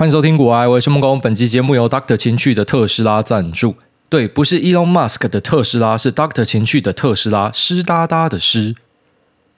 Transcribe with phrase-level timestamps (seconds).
[0.00, 1.20] 欢迎收听股癌，我是孟工。
[1.20, 3.74] 本期节目由 Doctor 情趣的特斯拉赞助。
[4.08, 8.74] 对，不是 Elon Musk 的特斯拉，是 Doctor 情趣的特斯拉，湿哒哒的湿。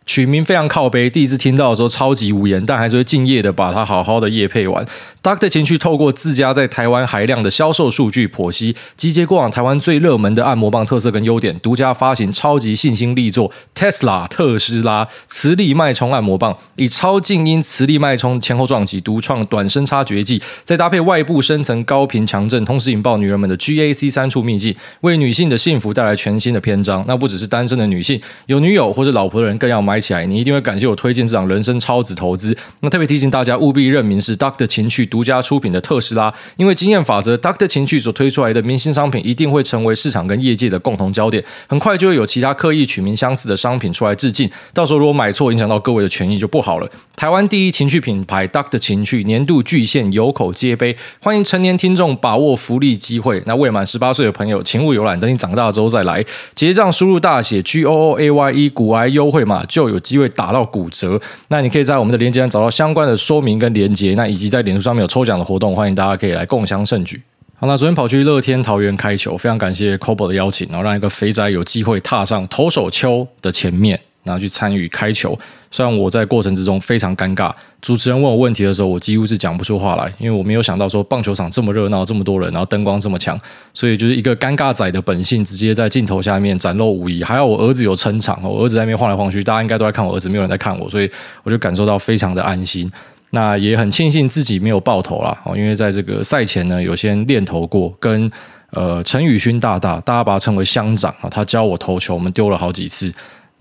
[0.04, 4.86] 取名非常靠背，第一次听到的时候超级无言，但还是会敬业的把它好好的夜配完。
[5.22, 27.04] Doctor 情趣透过自家在台湾海量的销售数据剖析，集结过往台湾最热门的按摩棒特色跟优点，独家发行超级信心力作 Tesla 特斯拉磁力脉冲按摩棒，以超静音磁力脉冲前后撞击，独创短声插绝技，再搭配外部深层高频强震，同时引爆女人们的 GAC 三处秘技，为女性的幸福带来全新的篇章。
[27.06, 32.56] 那不只是单身的女性，有女友或者老婆的人更要买买起来，你一定会感谢我推荐这档人生超值投资。
[32.80, 34.66] 那特别提醒大家，务必认明是 Dr.
[34.66, 37.66] 情趣独家出品的特斯拉，因为经验法则，Dr.
[37.66, 44.50] 情趣所推出来的明星商品一定会成为市场跟业界的共同焦点，很快就会有其他刻意取名相似的商品出来致敬。
[44.72, 46.90] 到时候如果买错，影响到各位的权益就不好了。
[47.14, 48.78] 台湾第一情趣品牌 Dr.
[48.78, 53.42] 情趣年度巨献有口皆碑，欢迎成年听众把握福利机会。
[53.44, 61.20] 那未满十八岁的朋友，请勿游览，等你长大之后再来结账，输入大写 G O O A Y E 股癌优惠码就有机会打到骨折。
[61.48, 67.22] 那你可以在我们的链接上找到相关的说明跟连接，那以及在脸书上面有抽奖的活动，欢迎大家可以来共享盛举。
[67.54, 75.38] 好，那昨天跑去乐天桃园开球，非常感谢 Kobo 的邀请，然后让一个肥宅有机会踏上投手丘的前面，然后去参与开球。
[75.70, 83.38] 虽然我在过程之中非常尴尬，主持人问我问题的时候，我几乎是讲不出话来，因为我没有想到说棒球场这么热闹，这么多人，然后灯光这么强，
[83.72, 87.24] 所以就是一个尴尬仔的本性直接在镜头下面展露无遗。
[87.24, 91.10] 还好我儿子有撑场，我儿子在那边晃来晃去，大家应该都在看我儿子，没有人在看我，所以
[91.42, 92.90] 我就感受到非常的安心。
[93.30, 98.30] 那也很庆幸自己没有爆头啦，因为在这个赛前呢，有先练投过，跟
[98.72, 103.10] 呃陈宇勋大大，大家把他称为乡长啊，他教我投球，我们丢了好几次。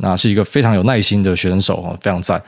[0.02, 2.42] 那是一个非常有耐心的选手，非常赞。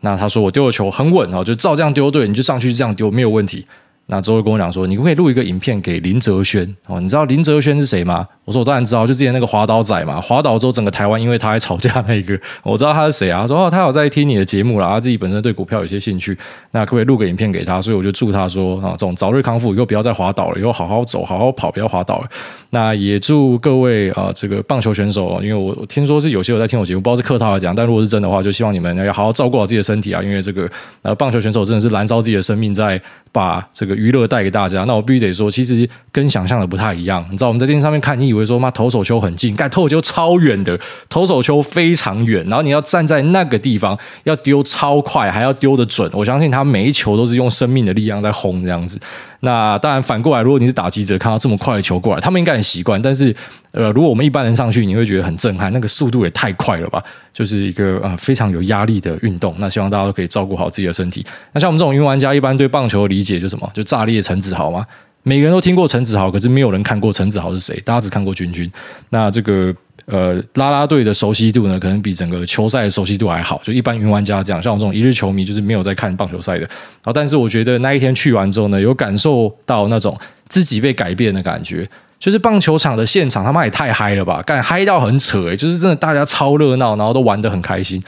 [0.00, 3.66] 那他说我丢的球很稳，就照这样丢，对，你就上去这样丢没有问题。
[4.06, 6.98] 那之后跟我讲说，你可不可以录一个影片给林哲轩哦？
[6.98, 8.26] 你知道林哲轩是谁吗？
[8.44, 13.42] 我说我当然知道，就之前那个滑倒仔嘛，滑倒之后整个台湾因为他还吵架那一个， 我知道他是谁啊？
[13.42, 16.36] 他说哦，他有在听你的节目啦，他自己本身对股票有些兴趣，
[16.72, 17.80] 那可不可以录个影片给他？
[17.80, 22.26] 所以我就祝他说啊，这种早日康复，以后不要再滑倒了，以后好好走，好好跑，不要滑倒了。
[22.72, 30.70] 那也祝各位啊，这个棒球选手，因为我听说是有些有在听我节目，不知道是客套来讲，但如果是真的话，就希望你们要好好照顾好自己的身体啊，因为这个
[31.02, 33.00] 呃棒球选手真的是燃烧自己的生命在
[33.32, 34.84] 把这个娱乐带给大家。
[34.84, 37.26] 那我必须得说，其实跟想象的不太一样。
[37.30, 46.08] 你知道我们在电视上面看，你以为说妈投手球很近，盖投手球超远的，投手球非常远，然后你要站在那个地方，要丢超快，还要丢得准。
[46.14, 49.00] 我相信他每一球都是用生命的力量在轰这样子。
[49.42, 53.00] 那当然反过来，如果你是打击者，看到这么快的球过来，他们应该习惯。
[53.00, 53.34] 但是
[53.72, 57.02] 呃，如果我们一般人上去，你会觉得很震撼，那个速度也太快了吧？
[57.32, 59.54] 就是一个呃非常有压力的运动。
[59.58, 61.24] 那希望大家都可以照顾好自己的身体。
[61.52, 63.70] 那像我们这种云玩家，一般对棒球的理解就什么？
[63.72, 64.84] 就炸裂陈子豪吗。
[65.22, 67.78] 每个人都听过陈子豪，可是没有人看过陈子豪是谁。
[67.84, 68.70] 大家只看过君君。
[69.10, 69.72] 那这个
[70.06, 73.60] 呃，啦啦队的熟悉度呢，可能比整个球赛的熟悉度还好。
[73.62, 76.60] 就一般云玩家这样，像我这种一日球迷，就是没有在看棒球赛的。
[76.60, 76.70] 然
[77.04, 80.18] 后，但是我觉得那一天去完之后呢，有感受到那种
[80.48, 81.86] 自己被改变的感觉。
[82.20, 84.42] 就是棒球场的现场，他妈也太嗨了吧！
[84.42, 88.00] 干嗨到很扯诶，就是真的大家超热闹，然后都玩得很开心。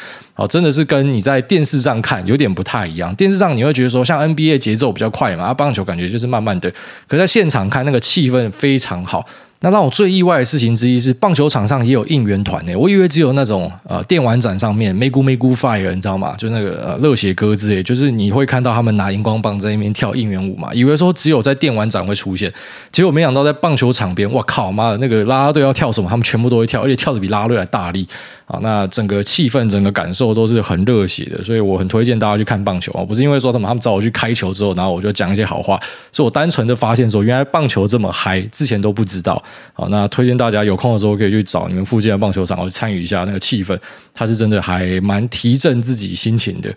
[0.48, 3.14] 真的是跟你在电视上看有点不太一样。
[3.14, 6.70] 电视上你会觉得说，像 NBA 节奏比较快嘛，棒球感觉就是慢慢的。
[7.08, 9.24] 可在现场看，那个气氛非常好。
[9.62, 16.34] 那让我最意外的事情之一是，棒球场上也有应援团诶，我以为只有那种呃电玩展上面，make make fire，你知道吗？
[16.36, 20.74] 就那个呃热血歌之类，就是你会看到他们拿荧光棒在那边跳应援舞嘛。
[20.74, 22.52] 以为说只有在电玩展会出现，
[22.90, 28.06] 结果没想到在棒球场边，我靠妈的，那个啦啦队要跳什么，他们全部都会跳，而且跳的比啦啦队还大力。
[28.52, 33.02] 啊，那整个气氛、整个感受都是很热血的，所以我很推荐大家去看棒球啊！
[33.02, 35.80] 不是因为说他们他们找我去开球之后，然后我就讲一些好话，
[36.12, 39.42] 是我单纯的发现说，原来棒球这么嗨，之前都不知道。
[39.72, 43.74] 好，那推荐大家有空的时候可以去找你们附近的棒球场，去参与一下那个气氛，
[44.12, 46.70] 它是真的还蛮提振自己心情的。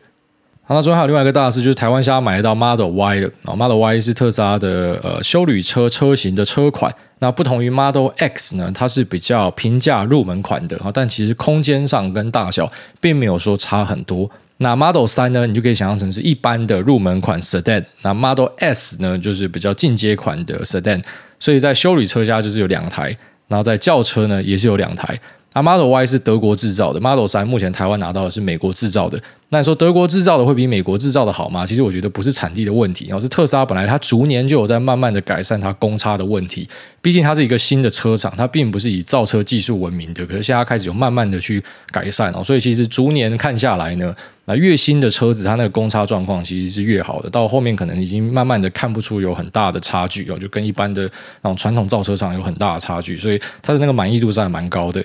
[0.64, 6.90] 好，那最后还有另外一个大事，就是台湾现在买得到 Model Y 的啊，Model Y 是特斯拉的呃休旅车车型的车款。
[7.20, 14.30] 那不同于 Model X 呢，它是比较平价入门款的啊，但其实空间上跟大小并没有说差很多。
[14.58, 17.84] 那 Model 三呢，你就可以想象成是一般的入门款 Sedan。
[18.02, 21.04] 那 Model S 呢，就是比较进阶款的 Sedan。
[21.40, 23.16] 所以在修理车家就是有两台，
[23.48, 25.20] 然后在轿车呢也是有两台。
[25.56, 29.18] 那 Model Y 是德国制造的，Model 3目前台湾拿到的是美国制造的。
[29.48, 31.66] 那你说德国制造的会比美国制造的好吗？
[31.66, 36.68] 其实我觉得不是产地的问题，而是特斯拉本来它逐年就有在慢慢的改善它公差的问题。
[37.02, 42.44] 毕竟它是一个新的车厂，它并不是以造车技术闻名的，可是现在开始有慢慢的去改善哦。
[42.44, 44.14] 所以其实逐年看下来呢，
[44.44, 47.30] 那越新的车子，它那个公差状况其实是越好的。
[47.30, 51.04] 到后面可能已经慢慢的看不出有很大的差距哦，就跟一般的
[51.44, 55.02] 那种传统造车厂有很大的差距，所以它的那个满意度是还蛮高的。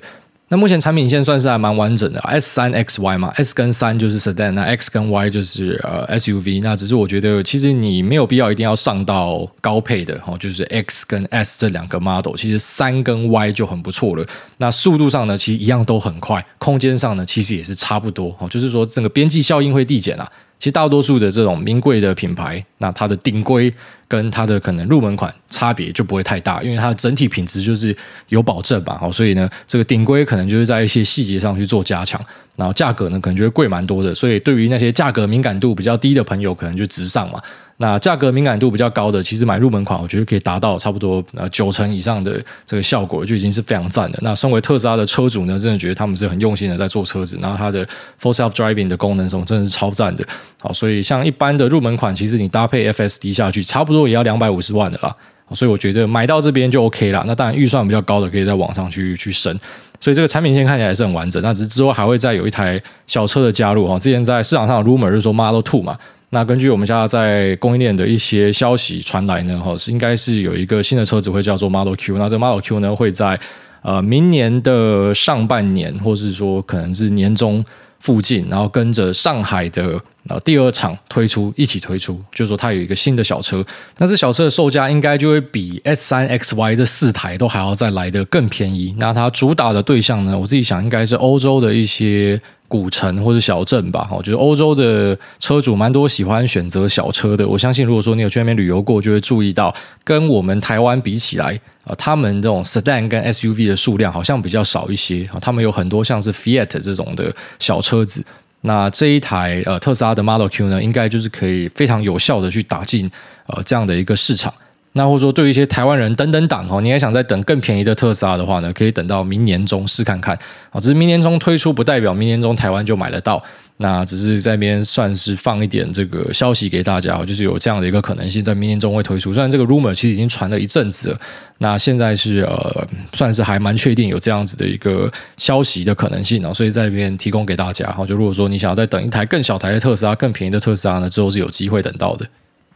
[0.52, 6.60] 那目前产品线算是还蛮完整的，S 三 X Y 嘛，S 跟三就是 Sedan，那 X 跟 Y 就是呃 SUV。
[6.60, 14.26] 那只是我觉得，其实你没有必要一定要上到高配的哦，就是 X 跟 S 这两个 model，其实三跟 Y 就很不错了。
[14.58, 20.28] 那速度上呢，其实一样都很快，空间上呢，其实也是差不多哦，就是说整个边际效应会递减啊。
[20.58, 23.72] 其实大多数的这种名贵的品牌，那它的顶规
[24.10, 27.96] 跟它的可能入门款差别就不会太大，因为它的整体品质就是
[28.28, 28.98] 有保证吧。
[29.00, 32.20] 好，所以呢，这个顶规可能就是在一些细节上去做加强，
[32.56, 34.12] 然后价格呢可能就会贵蛮多的。
[34.12, 37.40] 所以对于那些价格敏感度比较低的朋友，可能就直上嘛。
[37.82, 44.18] 那价格敏感度比较高的，其实买入门款，我觉得可以达到差不多呃九成以上的这个效果，就已经是非常赞的。
[44.20, 47.86] 那身为特斯拉的车主呢，真的觉得他们是很用心的在做车子，然后它的
[48.20, 50.22] Full Self Driving 的功能什么，真的是超赞的。
[50.60, 55.14] 好，所以像一般的入门款，其实你搭配 FSD 下去，差不多也要两百五十万的啦。
[55.52, 57.24] 所以我觉得买到这边就 OK 啦。
[57.26, 59.58] 那当然预算比较高的，可以在网上去去升。
[60.00, 61.42] 所以这个产品线看起来还是很完整。
[61.42, 63.98] 那只是之后还会再有一台小车的加入哈。
[63.98, 65.98] 之前在市场上的 rumor 就是说 Model Two 嘛。
[66.32, 72.18] 那根据我们家在在供应链的一些消息传来呢，哈，是应该是有一个新的车子会叫做 Model Q。
[72.18, 73.38] 那这 Model Q 呢，会在
[73.82, 77.64] 呃明年的上半年，或是说可能是年中
[77.98, 83.64] 附近，然后跟着上海的呃第二场推出一起推出，就是说它有一个新的小车。
[83.98, 88.94] 那这小车的售价应该就会比 S 三 X Y 这四台都还要再来得更便宜。
[88.98, 92.40] 那它主打的对象呢，我自己想应该是欧洲的一些。
[92.70, 97.44] 古城或者小镇吧，我觉得欧洲的车主蛮多喜欢选择小车的。
[97.44, 99.74] 我相信，如果说你有去那边旅游过，就会注意到，
[100.04, 105.40] 跟我们台湾比起来啊，他们这种 sedan 跟 SUV 的数量好像比较少一些啊。
[105.40, 108.24] 他们有很多像是 Fiat 这种的小车子。
[108.62, 113.10] 那这一台呃特斯拉的 Model Q 呢，应该就是可以非常有效的去打进
[113.46, 114.52] 呃这样的一个市场。
[114.92, 120.36] 那或者说，对于一些台湾人等等党哦，你还想再等更便宜的特斯拉的话呢，可以等到明年中试看看
[120.70, 120.80] 啊。
[120.80, 123.42] 只是明年中推出，不代表明年中台湾就买得到。
[123.76, 129.32] 那只是在边算是放一点这个消息给大家，就是有这样的一个可能性，在明年中会推出。
[129.32, 131.20] 虽然这个 rumor 其实已经传了一阵子了，
[131.58, 138.04] 那现在是呃，算是还蛮确定有这样子的一个消息的可能性啊，所以在那边提供给大家哈。
[138.04, 142.26] 就如果说你想要再等一台更小台的特斯拉，更便宜的特斯拉呢，之后是有机会等到的。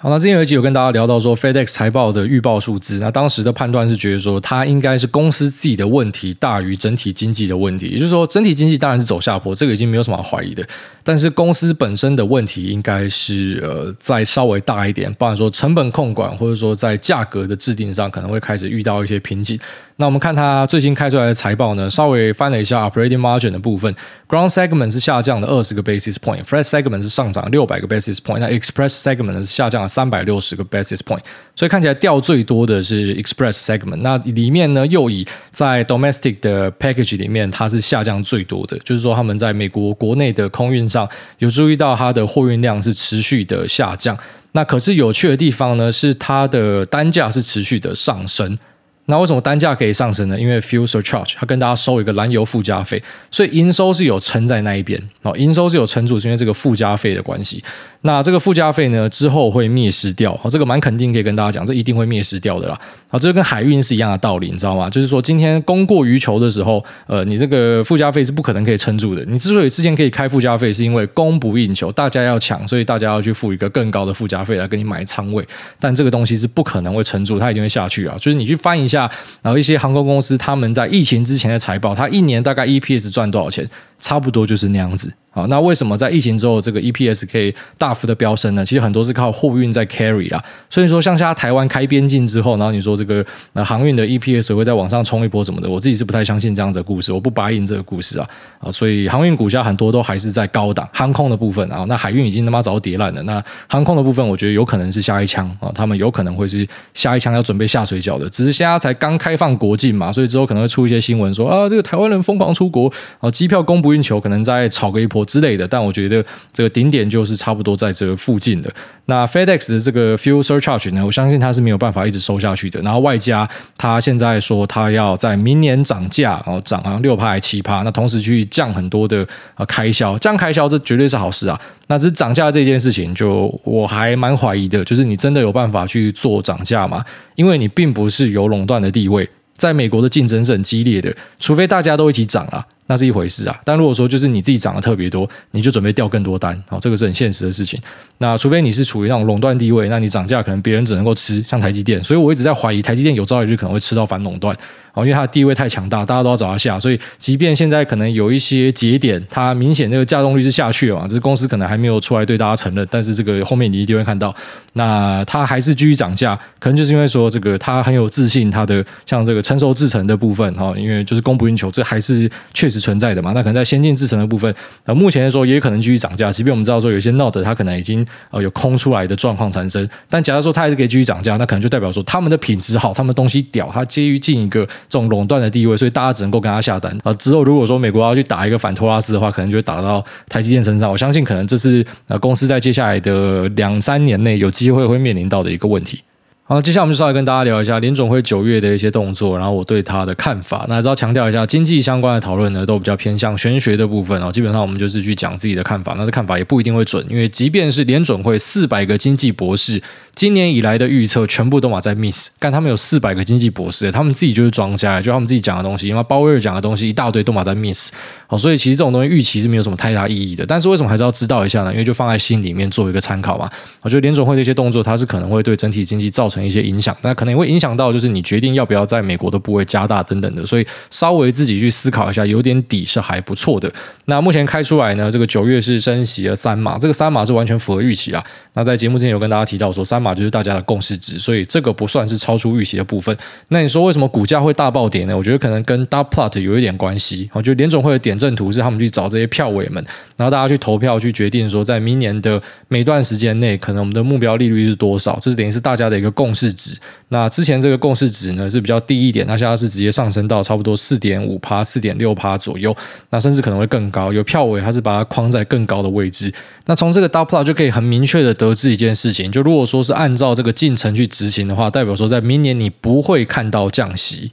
[0.05, 10.63] 好，那之前有一集有跟大家聊到说，FedEx 财报的预报数字，那当时的判断是觉得说，它应该是公司自己的问题大于整体经济的问题，也就是说，整体经济当然是走下坡，这个已经没有什么好怀疑的。
[11.03, 19.59] 但是公司本身的问题应该是呃再稍微大一点，不然说成本控管或者说在价格的制定上可能会开始遇到一些瓶颈。
[19.97, 23.95] 那我们看它最新开出来的财报呢，稍微翻了一下 operating margin 的部分
[24.29, 31.21] ，ground segment 是下降了二十个 basis point，fresh segment 是上涨六百个 basis point，那 express segment 是下降了三百六十个 basis point，
[31.55, 33.99] 所以看起来掉最多的是 express segment。
[33.99, 41.09] 那里面呢，又以在 domestic 的 package 里面，它是下降最多的，就是说他们在美国国内的空运上
[41.39, 44.19] 有注意到它的货运量是持续的下降。
[44.51, 48.59] 那可是有趣的地方呢，是它的单价是持续的上升。
[49.07, 50.41] 那为什么单价可以上升呢？
[50.41, 57.63] 因为 fuel surcharge，它跟大家收一个燃油附加费，所以营收是有撑在那一边哦，营收是有撑住，是因为这个附加费的关系。
[58.07, 62.79] 那这个附加费呢，之后会灭失掉，这个蛮肯定可以跟大家讲，这一定会灭失掉的啦。
[63.09, 64.91] 啊，这个跟海运是一样的道理，你知道吗？
[64.91, 69.25] 就是说今天供过于求的时候，呃，你这个附加费是不可能可以撑住的。
[69.25, 75.43] 你之所以之前可以开附加费，是因为供不应求，大家要抢，所以大家要去付一个更高的附加费来给你买仓位。
[75.81, 78.15] 但这个东西是不可能会撑住，它一定会下去啊。
[78.19, 83.67] 就是你去翻一下，然后一些航空公司他们在疫情之前的财报，它一年大概 EPS 赚多少钱？
[83.99, 85.11] 差不多就是那样子。
[85.35, 88.65] 好，那为什么在疫情之后这个 EPS 可以大幅的飙升呢？
[88.65, 90.41] 其实很多是靠货运在 carry 啊。
[90.71, 93.25] 所以说，像现在台湾开边境之后，然后你说这个
[93.55, 98.29] 那航运的 EPS 会再往上冲一波什么的，我自己是不太相信这样子的故事，我不 buy in 这个故事啊。
[98.61, 103.21] 啊，所以航运股价很多都还是在高档，航空的部分啊，那海运已经他妈早跌烂了。
[103.25, 108.31] 那航空的部分，我觉得有可能是下一枪啊，他们有可能会是下一枪要准备下水饺的。
[108.31, 115.69] 只是现在才刚开放国境嘛，所以之后可能会出一些新闻说啊，这个台湾人疯狂出国啊，机票供不应求，可能再炒个一波之类的。
[115.69, 116.25] 但我觉得。
[116.53, 118.73] 这个顶点就是差不多在这附近的。
[119.07, 122.81] 那 FedEx 的这个 fuel surcharge 呢，我相信它是没有办法一直收下去的。
[122.83, 131.61] 然后外加它现在说它要在明年涨价，然后涨啊六趴还七趴，那同时去降很多的啊开销，降开销这绝对是好事啊。
[131.89, 137.05] 那只是涨价这件事情，就我还蛮怀疑的，就是你真的有办法去做涨价吗？
[137.35, 139.29] 因为你并不是有垄断的地位。
[139.57, 143.61] 在美国的竞争是很激烈的，除非大家都一起涨啊，那是一回事啊。
[143.65, 147.81] 但如果说就是你自己涨得特别多，你就准备掉更多单，好，这个是很现实的事情。
[148.19, 152.03] 那除非你是处于那种垄断地位，那你涨价可能别人只能够吃，像台积电。
[152.03, 154.57] 所以我一直在怀疑台积电有朝一日可能会吃到反垄断。
[154.95, 164.35] 哦，因为它的地位太强大，大家都要找它下，所以即便现在可能有一些节点，它明显那个价动率是下去了嘛，这公司可能还没有出来对大家承认，但是这个后面你一定会看到，
[164.75, 173.33] 那它还是继续涨价，可能就是因为说这个它很有自信，它的像这个成熟制程的部分哈，因为就是供不应求，这还是确实存在的嘛。
[173.33, 187.13] 那可能在先进制程的部分，呃，目前来说也可能继续涨价，即便我们知道说有些 Note 它可能已经呃有空出来的状况产生，但假如说它还是可以继续涨价，那可能就代表说他们的品质好，他们东西屌，它接于进一个这种垄断的地位，所以大家只能够跟他下单啊。
[187.15, 190.91] 之后如果说美国要去打一个反托拉斯的话，可能就会打到台积电身上。
[190.91, 196.01] 我相信可能这是呃公司在接下来的两三年内有机会会面临到的一个问题。
[196.47, 200.67] 好，接下来我们就稍微跟大家聊一下联准会九月的一些动作，然后我对它的看法。
[200.69, 204.31] 那还是要强调一下，经济相关的讨论呢，都比较偏向玄学的部分哦。
[204.31, 209.83] 基本上我们就是去讲自己的看法，那这看法也不一定会准，因为即便是联准会四百个经济博士。
[210.15, 217.91] 今年以来的预测全部都马在 miss，但他们有四百个经济博士，他们自己就是庄家，就他们自己讲的东西，因为鲍威尔讲的东西一大堆都马在 miss，
[218.29, 220.47] 好，所以其实这种东西预期是没有什么太大意义的。
[220.47, 221.73] 但是为什么还是要知道一下呢？
[221.73, 223.51] 因为就放在心里面做一个参考嘛。
[223.81, 233.73] 我觉得联准会的一些动作，它是可能会对整体经济造成成一些影响，那可能也会影响到就是你决定要不要在美国的部位加大等等的，所以稍微自己去思考一下，有点底是还不错的。
[234.07, 238.25] 那目前开出来呢，这个九月是升息了三码，这个三码是完全符合预期啦。
[238.55, 240.95] 那在节目之前有跟大家提到说，三码就是大家的共识。
[240.99, 243.15] 值，所以这个不算是超出预期的部分。
[243.49, 245.17] 那你说为什么股价会大暴跌呢？
[245.17, 247.29] 我觉得可能跟 dot plot 有一点关系。
[247.33, 249.85] 我觉得联准会的点阵图是他们去找这些票委们，
[250.17, 255.19] 然后大家去投票去决定说，在明年的每段时间内，可能我们的目标利率是多少？
[255.21, 256.79] 这是等于是大家的一个共共识值。
[257.09, 262.75] 那之前这个共识值呢是比较低一点，那现在是直接上升到差不多四点五趴、四点六趴左右，
[263.11, 264.11] 那甚至可能会更高。
[264.11, 266.33] 有票委还是把它框在更高的位置。
[266.65, 274.33] 那从这个 d o u b l 就可以很明确的得知一件事情，就如果说是按照这个进程去执行的话，代表说在明年你不会看到降息。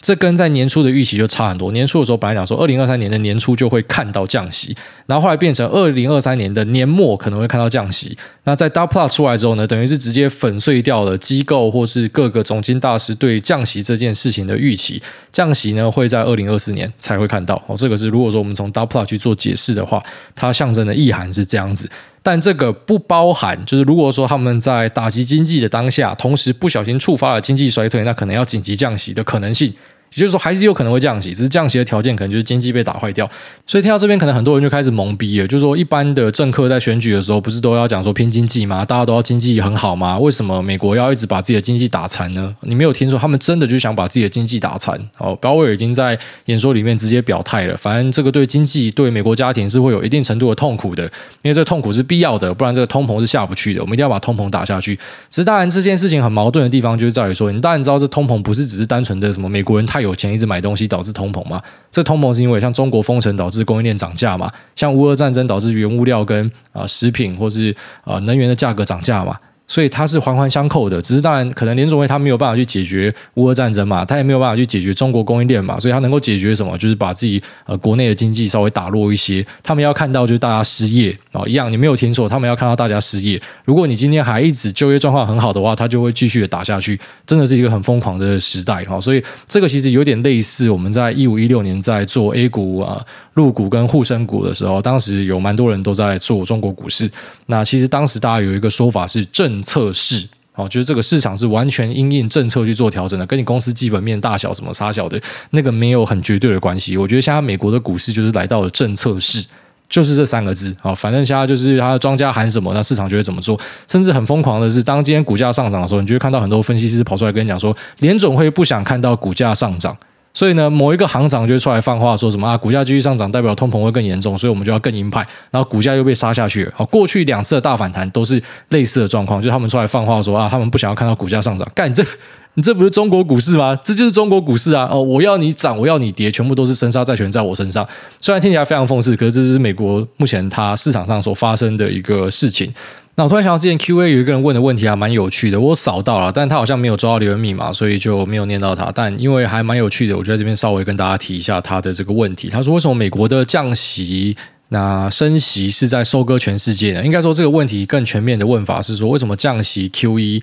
[0.00, 1.72] 这跟在年初的预期就差很多。
[1.72, 4.76] 年初的时候本来讲说，二零二三年的年初就会看到降息，
[5.06, 8.16] 然后后来变成二零二三年的年末可能会看到降息。
[8.44, 15.02] 那在 dot plot 出来之后呢，等于是直接粉碎掉了机构或是各个总经大师对降息这件事情的预期。
[15.30, 17.62] 降息呢会在二零二四年才会看到。
[17.66, 20.02] 哦，这个是如果说我们从 dot plot 去做解释的话，
[20.34, 21.90] 它象征的意涵是这样子。
[22.22, 29.72] 但这个不包含，就是如果说他们在打击经济的当下，同时不小心触发了经济衰退，那可能要紧急降息的可能性。
[30.14, 33.28] 也就是说，还是有可能会降息，只是降息的条件可能就是经济被打坏掉。
[33.66, 35.46] 所以听到这边，可能很多人就开始懵逼了。
[35.46, 38.84] 就是说，一般的政客在选举的时候，不是都要讲说拼经济吗？
[38.84, 40.18] 大家都要经济很好吗？
[40.18, 42.54] 为什么美国要一直把自己的经济打残呢？
[42.62, 44.98] 你没有听说他们真的就想把自己的经济打残？
[45.18, 47.76] 哦，鲍威尔已经在演说里面直接表态了。
[47.76, 51.04] 反正这个对经济、对美国家庭是会有一定程度的痛苦的，
[51.42, 53.80] 因为这个痛苦是必要的，不然这个通膨是下不去的。
[53.82, 54.96] 我们一定要把通膨打下去。
[55.28, 60.88] 只是当然，这件事情很矛盾的地方就是在于说，你当然知道这通膨不是只是单纯的什么美国人太有钱，一直买东西。
[60.88, 61.60] 导致通膨嘛？
[61.90, 64.50] 这通膨是因为像中国封城导致供应链涨价嘛？
[64.74, 69.38] 像乌俄战争导致原物料跟啊、食品或是啊、能源的价格涨价嘛？
[69.68, 76.76] 所以它是环环相扣的，只是当然可能联总会他没有办法去解决乌俄战争嘛，他也没有办法去解决中国供应链嘛，所以他能够解决什么？
[76.78, 79.46] 就是把自己呃国内的经济稍微打落一些。
[79.62, 83.40] 他们要看到就是大家失业啊、一样你没有听错，他们要看到大家失业。
[83.64, 89.00] 如果你今天还一直就业状况很好的话，他就会继续的打下去，真的是一个很疯狂的时代哈、哦。
[89.00, 93.04] 所以这个其实有点类似我们在一五一六年在做 A 股啊。
[93.34, 97.08] 入股跟沪深股的时候，当时有蛮多人都在做中国股市。
[97.46, 106.96] 那其实当时大家有一个说法是正政策市，哦，就是这个市场是完全因应政策去做调整的，跟你公司基本面大小什么杀小的那个没有很绝对的关系。
[106.96, 109.44] 我觉得现在美国的股市就是来到了政策市，
[109.88, 110.94] 就是这三个字啊。
[110.94, 113.58] 反正现在就是它的庄家喊什么，那市场就会怎么做。
[113.88, 119.96] 甚至很疯狂的是，当今天股价上涨的时候，你就会看到很多分析师跑出来跟你讲说，联总会不想看到股价上涨。
[120.38, 125.18] 所以呢，某一个行长就会出来放话，说什么啊，股价继续上涨，代表通膨会更严重，所以我们就要更鹰派，
[125.50, 126.70] 然后股价又被杀下去。
[126.76, 131.68] 好，过去两次的大反弹都是类似的状况，就是他们出来放话说啊，他们不想要看到股价上涨。
[131.74, 132.04] 干，你这
[132.54, 133.76] 你这不是中国股市吗？
[133.82, 134.88] 这就是中国股市啊！
[134.88, 137.84] 哦，我要你涨，我要你跌，全部都是生杀债权在我身上。
[138.20, 142.72] 虽然听起来非常讽刺，可是这是美国目前它市场上所发生的一个事情。
[143.18, 148.92] 那我突然想到，之前 Q&A 有一个人问的问题还蛮有趣的，我扫到了，但他好像没有抓到留言密码，所以就没有念到他。
[148.94, 152.48] 但因为还蛮有趣的，我就在这边稍微跟大家提一下他的这个问题。
[152.48, 154.36] 他说：“为什么美国的降息、
[154.68, 160.40] 那升息是在收割全世界呢？”应该说这个问题更全面的问法是说：为什么降息 QE？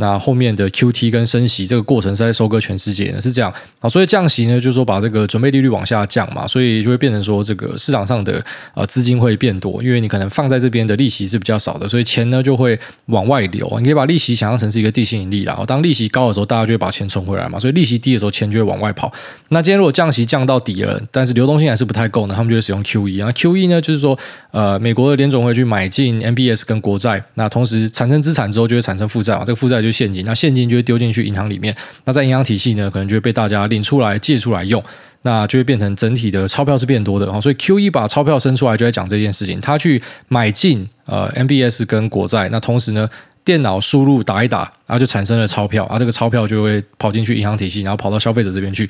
[0.00, 3.88] 那后面的 QT 跟升息这个过程是在收割全世界呢，是这样啊。
[3.88, 13.70] 所以降息呢，就是说把这个准备利率往下降嘛，所以就会变成说这个市场上的呃资金会变多，因为你可能放在这边的利息是比较少的，所以钱呢就会往外流。
[13.78, 15.62] 你可以把利息想象成是一个地心引力啦。
[15.66, 19.12] 当利息高的时候，大家就会把钱存回来嘛，所以利息低的时候，钱就会往外跑。
[19.48, 23.32] 那今天如果降息降到底了，但是流动性还是不太够呢，他们就会使用 QE 啊。
[23.32, 24.16] QE 呢就是说
[24.52, 34.82] 呃美国的联总会去买进 MBS 跟国债，那同时产生资产之后就会产生负债嘛，这个负债就是现金，那现金就会丢进去银行里面，那在银行体系呢，可能就会被大家领出来借出来用，
[35.22, 37.26] 那就会变成整体的钞票是变多的。
[37.40, 43.08] 所以 QE 把钞票生出来就在讲这件事情，他去买进呃 MBS 跟国债，那同时呢，
[43.48, 48.86] 电脑输入打一打，然后就产生了钞票，啊，这个钞票就会跑进去银行体系，然后跑到消费者这边去。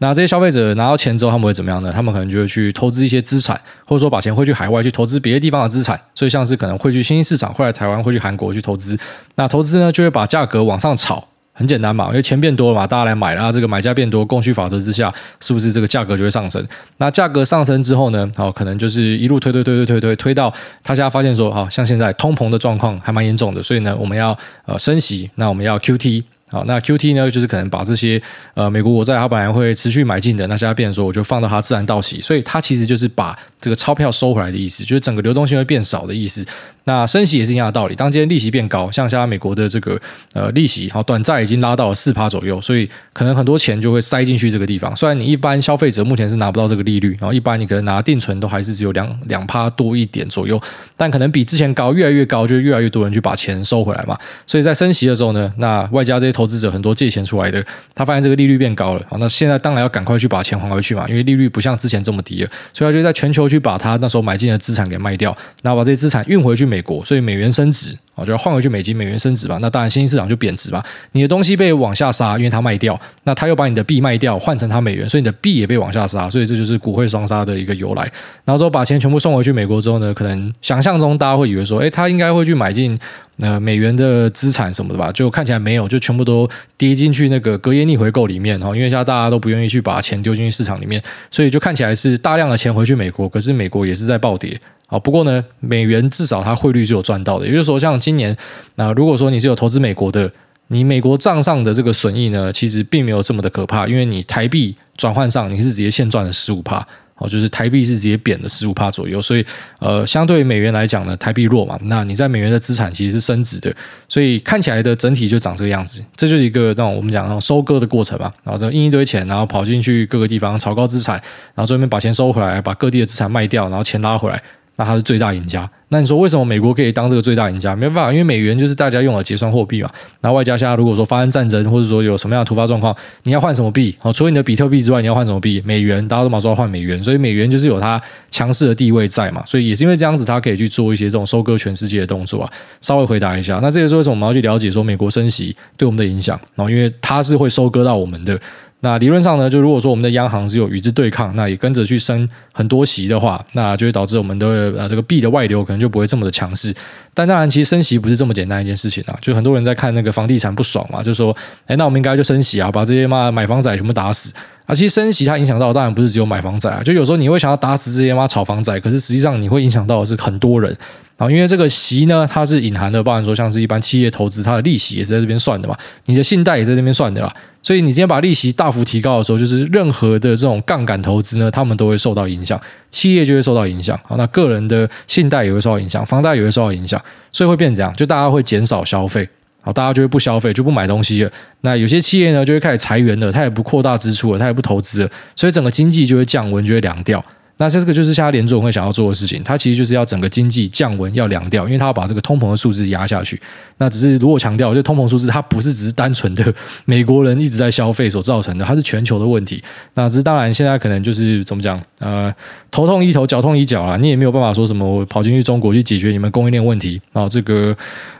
[0.00, 1.90] 那这些消费者拿到钱之后，他们会怎么样呢？
[1.90, 5.98] 他们可能就会去投资一些资产，或者说把钱汇去海外去投资别的地方的资产。
[6.14, 8.98] 所以像是可能会去新兴市场，会来台湾，会去韩国去投资。
[9.36, 11.26] 那投资呢，就会把价格往上炒。
[11.52, 16.66] 很简单嘛，因为钱变多了嘛，大家来买了，这个买家变多，供需法则之下，是不是这个价格就会上升？
[16.96, 26.24] 那价格上升之后呢，好，可能就是一路推推推推推推推到他家发现说，好像现在通膨的状况还蛮严重的，所以呢，我们要呃升息，那我们要 QT。
[26.50, 28.20] 好，那 QT 呢，就是可能把这些
[28.52, 36.46] 呃美国国债，它本来会持续买进的，那现在变成说，我就放到它自然到期，所以它其实就是把这个钞票收回来的意思，就是整个流动性会变少的意思。
[36.84, 40.00] 那升息也是一样的道理，当今天利息变高，像现在美国的这个
[40.34, 44.94] 呃利息，好，短债已经拉到了四趴左右，所以可能很多钱就会塞进去这个地方。
[44.96, 50.60] 虽然你一般消费者目前是拿不到这个利率，然后一般你可能拿定存都还是只有两两趴多一点左右，
[50.96, 54.18] 但可能比之前高，越来越高，就越来越多人去把钱收回来嘛。
[54.46, 67.94] 所以在升息的时候呢，那外加这些投资者很多借钱出来的，他发现这个利率变高了，好，那现在当然要赶快去把钱还回去嘛，因为利率不像之前这么低了，所以他就在全球去把他那时候买进的资产给卖掉，然后把这些资产运回去 美国，所以美元升值。
[68.14, 69.58] 哦，就要换回去美金，美元升值吧。
[69.62, 70.84] 那当然，新兴市场就贬值吧。
[71.12, 76.28] 你的东西被往下杀，因为它卖掉，那他又把你的币卖掉，换成他美元，所以你的币也被往下杀。
[76.28, 78.02] 所以这就是股汇双杀的一个由来。
[78.44, 82.98] 然后之后把钱全部送回去美国之后呢，可能想象中大家会以为说，诶，他应该会去买进
[83.38, 85.10] 呃美元的资产什么的吧？
[85.12, 88.62] 就看起来没有，就全部都跌进去那个隔夜逆回购里面。
[88.62, 94.60] 哦，因为现在大家都不愿意去把钱丢进去市场里面，所以就看起来是大量的钱回去美国，可是美国也是在暴跌。
[94.88, 98.36] 啊，不过呢，美元至少它汇率是有赚到的，也就是说，像今年，
[98.74, 100.30] 那如果说你是有投资美国的，
[100.66, 106.84] 你美国账上的这个损益呢，其实并没有这么的可怕，因为你台币转换上你是直接现赚了十五趴，
[107.18, 109.44] 哦，就是台币是直接贬了十五趴左右，所以
[109.80, 113.74] 呃，相对于美元来讲呢，台币弱嘛，那你在美元的资产其实是升值的，
[114.08, 121.16] 所以看起来的整体就长这个样子，这就是一个那种我们讲那种收割的过程嘛，然后这印一堆钱，然后跑进去各个地方炒高资产，
[121.54, 124.42] 然后最后面把钱收回来，把各地的资产卖掉，然后钱拉回来。
[124.76, 125.68] 那他是最大赢家。
[125.88, 127.76] 那你说为什么美国可以当这个最大赢家？
[127.76, 129.90] 没办法，因为美元就是大家用的结算货币嘛。
[130.22, 133.94] 那外加现在如果说发生战争，或者说有什么样的突发状况，你要换什么币？
[134.00, 135.62] 哦，除了你的比特币之外，你要换什么币？
[135.66, 139.42] 美元，大家都马上说要换美元，所以美元就是有它强势的地位在嘛。
[139.44, 142.50] 所以也是因为这样子，它可以去做一些这种收割全世界的动作啊。
[142.80, 146.40] 稍微回答一下，那这个是为什么我们要去了解说美国升息对我们的影响？
[146.54, 148.40] 然后因为它是会收割到我们的。
[148.84, 156.74] 那理论上呢，就如果说我们的央行是有与之对抗，那也跟着去升很多息的话，那就会导致我们的呃这个币的外流可能就不会这么的强势。
[157.14, 159.16] 但当然，其实升息不是这么简单一件事情啊。
[159.20, 161.34] 就很多人在看那个房地产不爽嘛，就说，
[161.66, 164.34] 哎，那我们应该就升息啊，把这些妈买房仔全部打死
[164.66, 164.74] 啊。
[164.74, 170.76] 其实升息它影响到当然不是只有买房仔啊，就有时候你会想要打死这些妈炒房仔，可是实际上你会影响到的是很多人。
[171.16, 177.32] 然后，因为这个息呢，它是隐含的，包含说像是一般企业投资，它的利息也是在这边算的嘛，你的信贷也在这边算的啦。
[177.62, 183.96] 所以你今天把利息大幅提高的时候，就是任何的这种杠杆投资呢，他们都会受到影响，企业就会受到影响。
[184.04, 189.28] 好，那个人的信贷也会受到影响，房贷也会受到影响，所以会变成这样，就大家会减少消费，
[189.60, 191.30] 好，大家就会不消费，就不买东西了。
[191.60, 197.24] 那有些企业呢，就会开始裁员了，它也不扩大支出了，它也不投资了，所以整个经济就会降温，就会凉掉。
[197.62, 203.40] 那这个就是现在联准会想要做的事情，它其实就是要整个经济降温，要凉掉，因为它要把这个通膨的数字压下去。
[203.78, 206.52] 那只是如果强调，就通膨数字它不是只是单纯的
[206.86, 209.62] 美国人一直在消费所造成的，它是全球的问题。
[209.94, 212.34] 那只是当然现在可能就是怎么讲，呃，
[212.72, 217.28] 头痛医头，脚痛医脚啦，你也没有办法说什么我跑进去中国去解决你们供应链问题啊。
[217.28, 217.76] 这个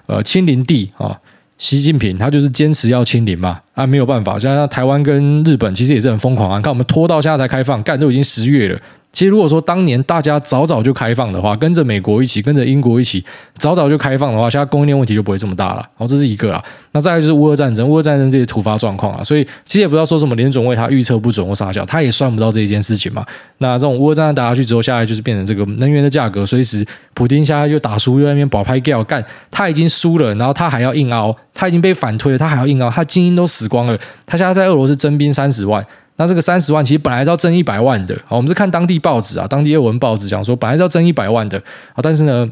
[0.07, 1.19] 呃，清零地啊，
[1.59, 4.39] 习近平他就是坚持要清零嘛，啊，没有办法。
[4.39, 8.81] 像台湾跟日本其实也是很疯狂啊，看我们拖到现在才开放，干都已经十月了。
[9.13, 13.23] 其实如果说当年大家早早就开放的话，跟着美国一起，跟着英国一起，
[13.59, 15.87] 早早就开放的话，现在供应链问题就不会这么大了。
[15.97, 16.63] 好，这是一个啦。
[16.93, 23.25] 那再来就是乌俄战争，乌俄战争这些突发状况啊，所以其实也不要说什么联准会他预测不准或啥小，他也算不到这一件事情嘛。
[23.59, 35.85] 那这种乌俄战争打下去之后，下来就是变成这个能源的价格，随时普丁现在又打输，又在那边保拍掉干，他已经输了，然后他还要硬凹，他已经被反推了，他还要硬凹，他精英都死光了，他现在在俄罗斯征兵三十万。
[36.23, 41.59] 那这个三十万其实本来是要挣一百万的，好，我们是看当地报纸啊，当地俄文报纸讲说本来是要挣一百万的，
[41.95, 42.49] 啊，但是呢。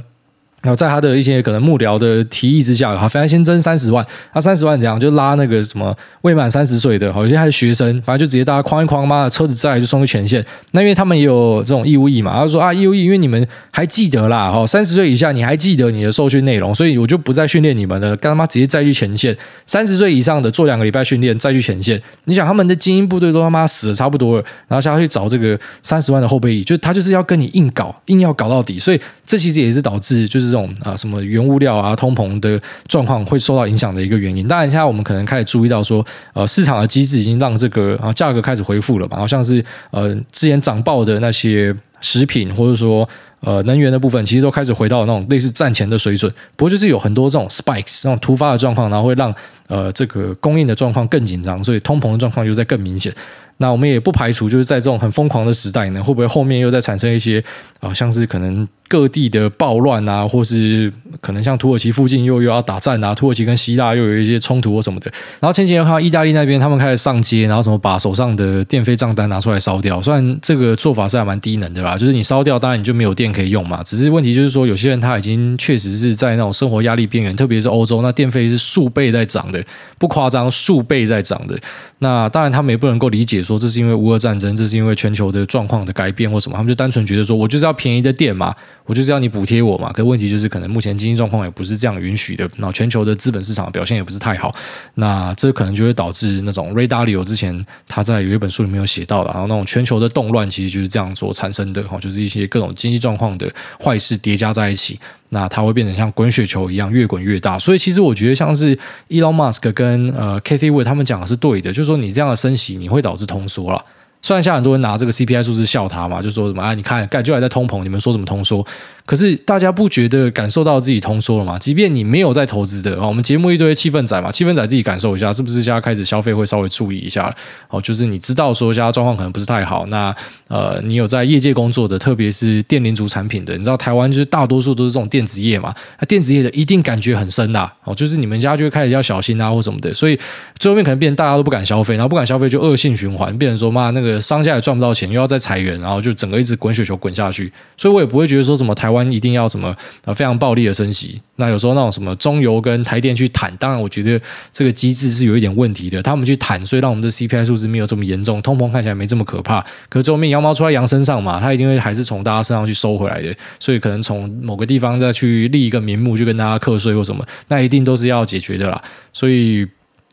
[0.63, 10.45] 然后在他的一些可能幕僚的提议之下，好，反正先征三十万，他三十万怎样就拉那个什么未满三十岁的，好，有些还是学生，反正就直接大家哐一哐，妈的车子载来就送去前线。
[10.73, 19.35] 那因为他们也有这种义务役嘛，他说啊义务役，因为你们还记得啦，哈，三十岁以下你还记得你的受训内容，所以我就不再训练你们了，干他妈直接载去前线。
[19.67, 21.99] 三十岁以上的做两个礼拜训练再去前线。
[22.25, 30.50] 你想他们的精英部队都他妈死了差不多了，然后下去找这个三十万的后备役，就他就是要跟你硬搞，硬要搞到底，所以这其实也是导致就是。
[30.51, 34.47] 这种啊，什么原物料啊，通膨的状况会受到影响的一个原因。
[34.47, 43.09] 当然，现在我们可能开始注意到说，呃，市场的机制已经让这个啊价格开始恢复了嘛，好像是呃之前涨爆的那些食品，或者说
[43.41, 46.33] 呃能源的部分，其实都开始回到那种类似战前的水准。
[46.57, 49.35] 不过就是有很多这种 spikes 这种突发的状况，然后会让
[49.69, 53.13] 呃这个供应的状况更紧张，所以通膨的状况又在更明显。
[53.61, 57.45] 那我们也不排除，就是在这种很疯狂的时代呢，会不会后面又再产生一些
[57.79, 65.13] 啊，像是可能各地的暴乱啊，或是可能像土耳其附近又又要打战啊，土耳其跟希腊又有一些冲突或什么的。
[65.41, 70.01] 然后前几天看到意大利那边，他们开始上街，然后什么把手上的电费账单拿出来烧掉。
[70.01, 73.83] 虽然这个做法是还蛮低能的啦，就是你烧掉，当然你就没有电可以用嘛。
[73.83, 79.63] 只是问题就是说，有些人他已经确实是在那种生活压力边缘，特别是欧洲，那电费是数倍在涨的，
[79.99, 81.61] 不夸张，数倍在涨的。
[82.01, 83.43] 那当然他们也不能够理解。
[83.43, 88.55] 说这是因为乌俄战争，这是因为全球的状况的改变或什么，他们就单纯觉得说，我就是要便宜的电嘛，
[88.87, 89.93] 我就是要你补贴我嘛。
[89.93, 94.55] 可问题就是，可能目前经济状况也不是这样允许的，然后全球的资本市场表现也不是太好，
[94.95, 104.99] 那这可能就会导致那种 Ray Dalio 之前他在有一本书里面有写到的，然后那种全球的动乱其实就是这样所产生的，哈，就是一些各种经济状况的坏事叠加在一起。
[105.31, 108.77] 那它会变成像滚雪球一样越滚越大，所以其实我觉得像是
[109.09, 113.85] Elon Musk 跟呃 Kathy Wood 他们讲的是对的，就是说你这样的升息你会导致通缩了。
[114.23, 118.67] 虽然现在很多人拿这个 CPI 数字笑他嘛，就说什么啊，你看，感觉还在通膨，你们说什么通缩？
[119.11, 121.59] 可是大家不觉得感受到自己通缩了吗？
[121.59, 127.35] 即便你没有在投资的啊，我们节目一堆气氛仔嘛，气氛仔自己感受一下，是不是现在开始消费会稍微注意一下？
[127.71, 130.15] 哦，就是你知道说现在状况可能不是太好，那
[130.47, 140.17] 呃，你有在业界工作的，特别是电零组产品的，你知道台湾就是大多数都是这种电子业嘛，那电子业的一定感觉很深呐，哦，就是你们家就会开始要小心啊或什么的，所以
[140.61, 149.77] 最后面可能变成大家都不敢消费，然后不敢消费就恶性循环，变成说妈那个商家也赚不到钱，又要再裁员，然后就整个一直滚雪球滚下去，所以我也不会觉得说什么台湾一定要什么。
[150.05, 151.21] 啊，非常暴力的升息。
[151.37, 154.21] 那有时候那种什么中油跟台电去谈，当然我觉得
[154.53, 156.03] 这个机制是有一点问题的。
[156.03, 159.61] 他们去谈，所以让我们的 CPI 数字没有这么严重，通膨看起来没这么可怕。
[159.89, 163.35] 可是最后面羊毛出在羊身上嘛，他一定会还是从大家身上去收回来的。
[163.59, 168.83] 所以可能从某个地方再去立一个名目，去跟大家课税或什么，那一定都是要解决的啦。
[169.13, 169.67] 所以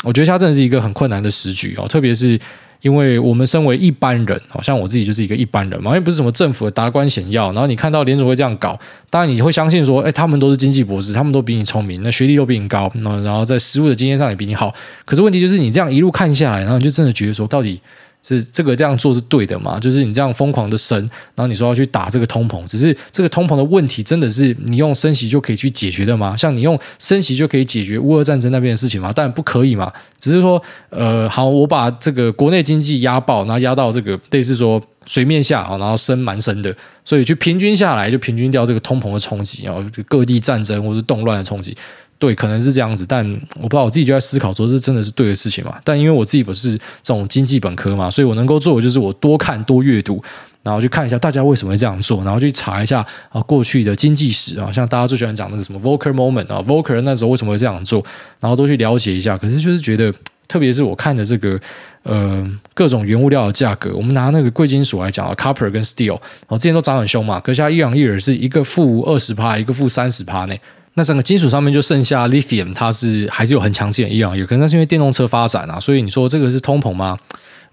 [0.04, 2.39] 我觉得它真的是一个很困难的时局哦，特别是。
[2.82, 14.74] 因为我们身为一般人，好像我自己就是一个一般人嘛，因为不是什么政府的达官显要，然后你看到联储会这样搞，当然你会相信说，哎，他们都是经济博士，他们都比你聪明，那学历都比你高，那然后在实务的经验上也比你好。
[15.06, 17.82] 可是问题就是你这样一路看下来，然后你就真的觉得说，到底。
[18.23, 19.80] 是这个这样做是对的嘛？
[19.80, 20.99] 就是你这样疯狂的升，
[21.36, 26.36] 然后你说要去打这个通膨，只是这个通膨的问题真的是你用升息就可以去解决的吗？
[26.36, 29.13] 像你用升息就可以解决乌俄战争那边的事情吗？
[29.13, 29.91] 当然不可以嘛。
[30.19, 41.76] 只是说，呃，好，我把这个国内经济压爆，然后压到这个类似说水面下啊，然后深蛮深的，所以就平均下来就平均掉这个通膨的冲击，然后各地战争或是动乱的冲击。
[42.20, 43.24] 对，可能是这样子，但
[43.58, 45.80] 我不知道，我自己就在思考说，这真的是对的事情嘛？
[45.84, 50.20] 但因为我自己不是这种经济本科嘛，所以我能够做的就是我多看多阅读，
[50.63, 58.04] 然后去看一下大家为什么会这样做，然后去查一下啊过去的经济史啊，像大家最喜欢讲那个什么 Volcker Moment 啊，Volcker 那时候为什么会这样做，
[58.39, 59.38] 然后都去了解一下。
[59.38, 60.12] 可是就是觉得，
[60.48, 61.60] 特别是我看的这个
[62.04, 66.20] 呃各种原物料的价格，我们拿那个贵金属来讲啊，Copper 跟 Steel，
[66.52, 70.56] 之前都涨很凶嘛，可是现在一两亿是一个负二十趴，一个负三十趴呢。
[70.94, 77.16] 那整个金属上面就剩下 lithium，它是还是有很强劲的一样，有可能是因为电动车发展啊，所以你说这个是通膨吗？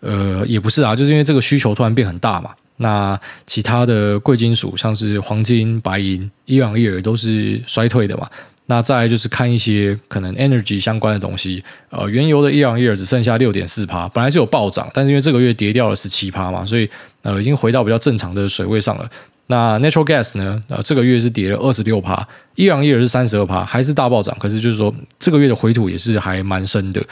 [0.00, 2.50] 呃，也不是啊，就是因为这个需求突然变很大嘛。
[2.76, 8.28] 那其他的贵金属像是黄金、白银、伊朗叶尔都是衰退的嘛。
[8.66, 16.88] 那再就是看一些可能 energy 相关的东西，呃，原油的 year year 只剩下六点四趴，本来是有暴涨，但是因为这个月跌掉了十七趴嘛，所以
[17.22, 19.08] 呃已经回到比较正常的水位上了。
[19.48, 27.02] 那 natural gas 呢，呃，这个月是跌了二十六趴，year on year 是三十二趴，还是大暴涨，可是就是说这个月的回吐也是还蛮深的。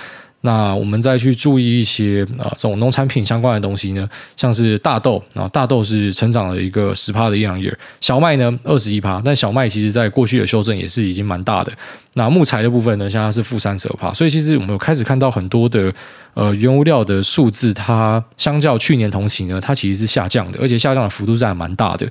[0.44, 11.72] 那我们再去注意一些啊，这种农产品相关的东西呢，像是大豆啊，大豆是成长了一个十趴的 year on year，小麦呢二十一趴，但小麦其实在过去的修正也是已经蛮大的。
[12.14, 15.92] 那木材的部分呢，现在是负三十二趴，所以其实我们有开始看到很多的
[16.34, 22.06] 呃原物料的数字，它相较去年同期呢，它其实是下降的，而且下降的幅度是还蛮大的。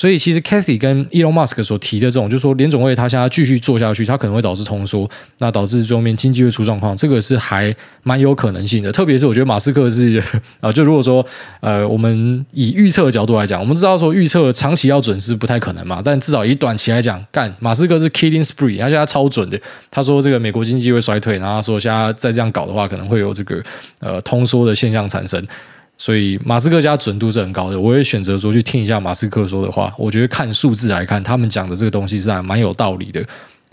[0.00, 5.06] 所以其实 Cathy 跟 Elon Musk 所提的这种，就是说联总会他现在继续做下去，它可能会导致通缩，
[5.40, 8.90] 那导致最后面经济会出状况，这个是还蛮有可能性的。
[8.90, 10.18] 特别是我觉得马斯克是
[10.60, 11.22] 啊，就如果说
[11.60, 19.60] 呃，我们以预测的角度来讲，我们知道说预测长期要准是不太可能嘛，但至少以短期来讲，干马斯克是 killing spree，他现在超准的。
[19.90, 23.62] 他说这个美国经济会衰退，然后他说现在再这样搞的话，可能会有这个
[23.98, 25.46] 呃通缩的现象产生。
[26.00, 29.94] 所以马斯克家准度是很高的，我也选择说去听一下马斯克说的话。
[29.98, 33.22] 我觉得看数字来看，他们讲的这个东西是还蛮有道理的。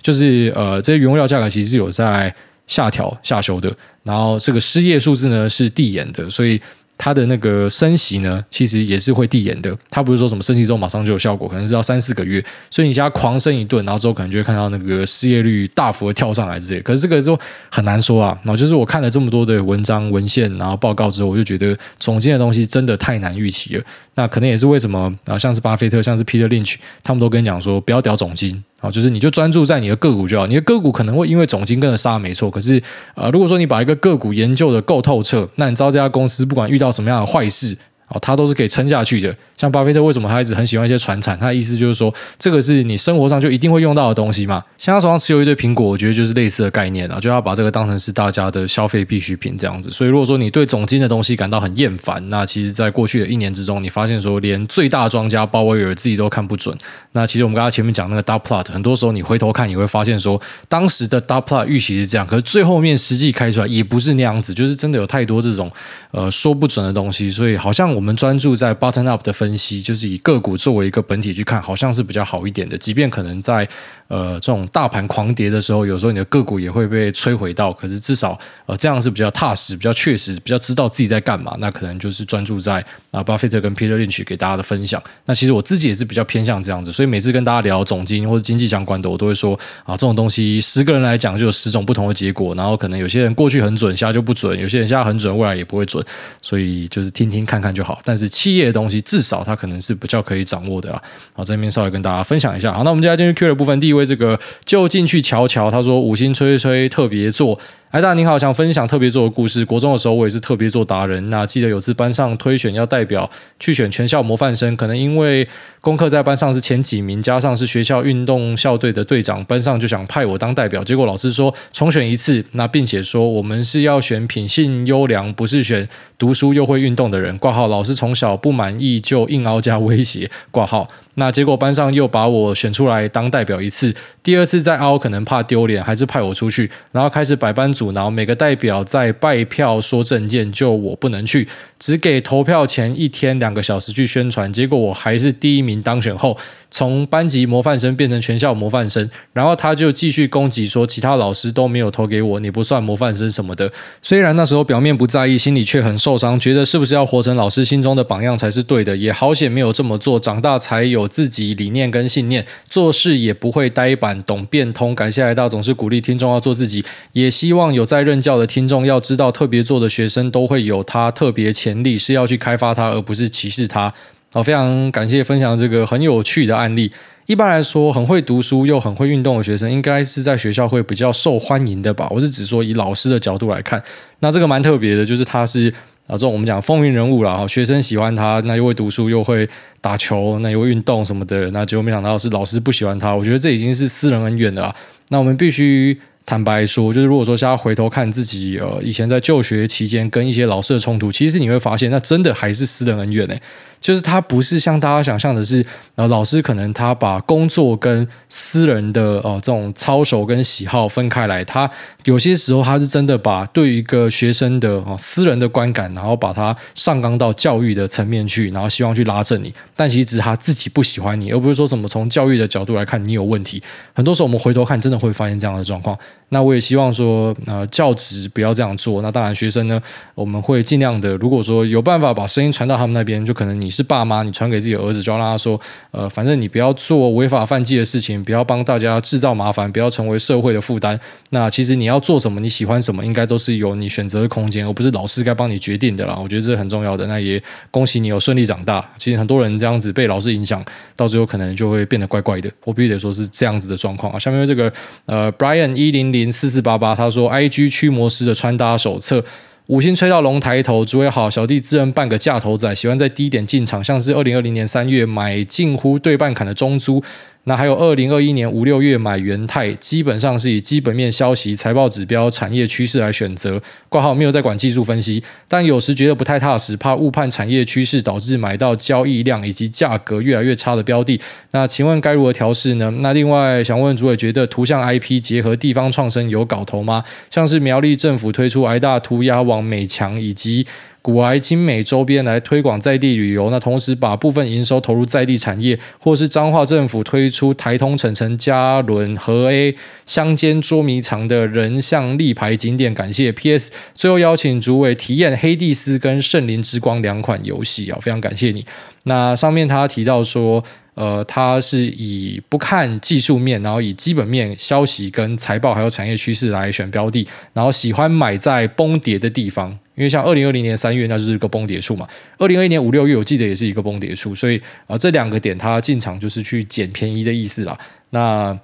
[0.01, 2.35] 就是呃，这些原物料价格其实是有在
[2.67, 6.61] 下调、下修的，然后这个失业数字呢是递延的，所以。
[6.97, 9.77] 它的那个升息呢，其实也是会递延的。
[9.89, 12.43] 它不是说什么升息之后马上就有效果，可能是要三四个月。
[12.71, 16.81] 所以你现在狂升一顿，然后之后可能就会看到那个失业率大幅的跳上来之类。
[16.81, 17.39] 可是这个就
[17.71, 18.37] 很难说啊。
[18.43, 23.83] 然后就是我看了这么多的文章文献，然后报告之后，我就觉得总经的东西真的太难预期了。
[24.15, 28.63] 那可能也是为什么啊，像是巴菲特，像是 Peter Lynch，他们都跟你讲说不要屌总经。
[28.79, 32.49] 啊，就是你就专注在你的个股就好，你的个股可能会因为总金跟着杀，没错。
[32.49, 32.81] 可是，
[33.15, 37.75] 呃，如果说你把一个个股研究的够透彻，那你知道这家公司不管遇到什么样的坏事。
[38.09, 39.35] 哦，他都是可以撑下去的。
[39.57, 41.37] 像巴菲特为什么他一直很喜欢一些传产？
[41.37, 44.63] 他的意思就是说，这个是你生活上就一定会用到的东西嘛。
[44.77, 49.89] 像他手上持有一堆苹果，我觉得就是类似的概念啊，就要把这个当成是大家的消费必需品这样子。
[49.89, 56.77] 所以如果说你对总金的东西感到很厌烦，那其实在过去的一年之中，你发现说连最大庄家鲍威尔自己都看不准。
[57.11, 60.39] 那其实我们刚才前面讲那个 dot plot，很多时候你回头看，你会发现说，
[60.69, 65.69] 当时的 dot plot 预期是这样，可是最后面实际开出来也不是那样子，就是真的有太多这种
[66.11, 67.29] 呃说不准的东西。
[67.29, 72.77] 所以好像我们专注在 bottom up 的分析，就是以个股作为一个本体去看，好像是比较好一点的。
[72.77, 73.67] 即便可能在
[74.07, 81.57] 呃这种大盘狂跌的时候，有时候你的个股也会被摧毁到，可是至少呃这样是比较踏实、比较确实、比较知道自己在干嘛。
[81.57, 85.01] 那可能就是专注在啊巴菲特跟 Peter Lynch 给大家的分享。
[85.25, 96.05] 那其实我自己也是比较偏向这样子，所以每次跟大家聊总经或者经济相关的，我都会说啊这种东西十个人来讲就有十种不同的结果，然后可能有些人过去很准，现在就不准；有些人现在很准，未来也不会准。
[96.43, 97.86] 所以就是听听看看就好。
[97.87, 101.01] 好但是企业的东西至少它可能是比较可以掌握的啦。
[101.31, 102.73] 好，这边稍微跟大家分享一下。
[102.73, 103.79] 好，那我们接下来进入 Q 的部分。
[103.79, 105.71] 第一位，这个就进去瞧瞧。
[105.71, 107.57] 他说：“五星吹吹特别做。”
[107.89, 109.63] 哎，大家你好，想分享特别做的故事。
[109.63, 111.29] 国中的时候，我也是特别做达人。
[111.29, 113.29] 那记得有次班上推选要代表
[113.61, 115.47] 去选全校模范生，可能因为
[115.79, 120.83] 功课在班上是前几名，加上是学校运动校队的队长，班上就想派我当代表。
[120.83, 127.37] 结果老师说重选一次，那并且说我们是要选品性优良，不是选读书又会运动的人。
[127.37, 130.29] 挂号，老师从小不满意就硬凹加威胁。
[130.51, 130.89] 挂号。
[131.19, 141.47] 那结果班上又把我选出来当代表一次，第二次再凹可能怕丢脸，还是派我出去，然后开始百般阻挠，每个代表在拜票说证件，就我不能去，
[141.79, 146.37] 只给投票前一天两个小时去宣传，结果我还是第一名当选后。
[146.69, 153.71] 从班级模范生变成全校模范生，然后他就继续攻击说其他老师都没有投给我，你不算模范生什么的。
[154.01, 158.95] 虽然那时候表面不在意，心里却很受伤，觉得是不是要活成老师心中的榜样才是对的？
[158.97, 164.93] 也好险没有这么做，长大才有自己理念跟信念，做事也不会呆板，懂变通。
[164.93, 173.93] 感谢来到总是鼓励听众要做自己，也希望有在任教的听众要知道，特别做的学生都会有他特别潜力，是要去开发他，而不是歧视他。
[174.37, 176.91] 好，非常感谢分享这个很有趣的案例。
[177.25, 182.07] 一般来说，很会读书又很会运动的学生，应该是在学校会比较受欢迎的吧？
[182.11, 183.83] 我是指说以老师的角度来看，
[184.19, 185.73] 那这个蛮特别的，就是他是
[186.05, 189.49] 啊，这种我们讲风云人物啦，学生喜欢他，那又会读书又会
[189.81, 193.15] 打球，那又会运动什么的，那结果没想到是老师不喜欢他。
[193.15, 194.75] 我觉得这已经是私人恩怨了。
[195.09, 195.99] 那我们必须。
[196.29, 203.41] 坦白说，就是如果说现在回头看自己，呃，以前在就学期间跟一些老师的冲突，其实你会发现，那真的还是私人恩怨诶。
[203.87, 211.71] 就是他不是像大家想象的是，呃，老师可能他把工作跟私人的、呃、这种操守跟喜好分开来，他
[212.03, 223.63] 有些时候他是真的把对一个学生的哦、呃、私人的观感，然后把它上纲到教育的层面去，然后希望去拉正你，但其实他自己不喜欢你，而不是说什么从教育的角度来看你有问题。
[223.93, 225.97] 很多时候我们回头看，真的会发现这样的状况。
[226.27, 229.01] 那我也希望说，呃，教职不要这样做。
[229.01, 229.81] 那当然，学生呢，
[230.13, 235.59] 我们会尽量的，如果说有办法把声音传到他们那边，就可能你是爸妈，你传给自己的儿子，就要让他说，
[235.91, 240.99] 呃，反正你不要做违法犯纪的事情，不要帮大家制造麻烦，不要成为社会的负担。
[241.29, 246.17] 那其实你要做什么，你喜欢什么，应该都是有你选择的空间，而不是老师该帮你决定的啦。
[246.21, 247.05] 我觉得这是很重要的。
[247.05, 248.83] 那也恭喜你有顺利长大。
[248.97, 250.63] 其实很多人这样子被老师影响，
[250.95, 252.49] 到最后可能就会变得怪怪的。
[252.65, 254.17] 我必须得说是这样子的状况啊。
[254.17, 254.71] 下面这个
[255.05, 256.95] 呃，Brian 一零零四四八八。
[256.95, 259.23] 他说：“IG 驱魔师的穿搭手册，
[259.67, 267.03] 五星吹到龙抬头，诸位好，小弟自认半个架头仔，喜欢在低点进场，像是二零二零年三月买近乎对半砍的中租。”
[267.47, 273.61] 那还有二零二一年五六月买元泰，基本上是以基本面消息、财报指标、产业趋势来选择。
[273.87, 281.21] 挂号没有在管技术分析，但有时觉得不太踏实，怕误判产业趋势，导致买到交易量以及价格越来越差的标的。
[281.51, 282.91] 那请问该如何调试呢？
[282.99, 287.05] 那另外想问主委，觉得图像 IP 结合地方创生有搞头吗？
[287.29, 290.67] 像是苗栗政府推出癌大涂鸦网美强，以及
[291.07, 299.73] 古埃精美周边来推广在地旅游，那同时把部分营收投入在地产业，或是彰化政府推出台通城城嘉伦和 A
[300.05, 302.93] 乡间捉迷藏的人像立牌景点。
[302.93, 308.65] 感谢 PS，最后邀请主委体验黑帝斯跟圣灵之光两款游戏啊，非常感谢你。
[309.03, 310.61] 那上面他提到说，
[310.97, 319.69] 呃，他是以不看技术面，然后以基本面消息跟财报还有产业趋势来选标的，然后喜欢买在崩跌的地方。
[319.93, 322.07] 因为像二零二零年三月，那就是一个崩跌处嘛。
[322.39, 327.77] 二零二一年五六月，我记得也是一个崩跌处，所以啊、这两个点他进场就是去捡便宜的意思啦。
[328.09, 328.57] 那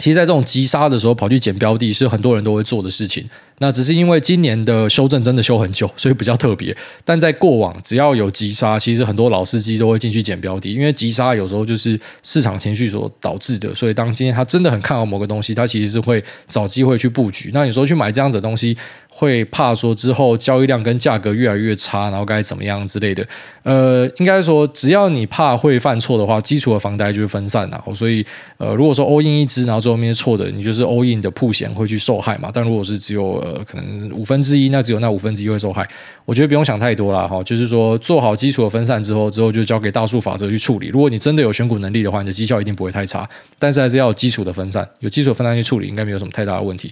[0.00, 3.22] 其实，在这种急杀的时候跑去捡标的，是很多人都会做的事情。
[3.58, 6.74] 那只是因为今年的修正真的修很久，所以比较特别。
[7.04, 13.74] 但在过往，只要有急杀，其实很多老司机都会进去捡标的，因为急杀有时候就是市场情绪所导致的。
[13.74, 17.50] 所以当今天他真的很看好某个东西，他其实是会找机会去布局。
[17.52, 18.74] 那你说去买这样子的东西，
[19.20, 23.22] 会怕说之后交易量跟价格越来越差，然后该怎么样之类的。
[23.62, 27.84] 呃，应该说只要你怕会犯错的话，基础的防呆就是分散了。
[27.94, 28.24] 所以
[28.56, 32.50] 呃，如果说 all in 一支，然后最后面错的，你就是 all in 的曝险会去受害嘛。
[32.50, 35.86] 但如果是只有呃，可能五分之一，那只有那五分之一会受害。
[36.24, 40.86] 我觉得不用想太多了哈，就是说做好基础的分散之后，之后就交给大数法则去处理。
[40.88, 43.28] 如果你真的有选股能力的话，你的绩效一定不会太差。
[43.58, 46.90] 但是还是要有基础的分散，有基础的分散去处理，应该没有什么太大的问题。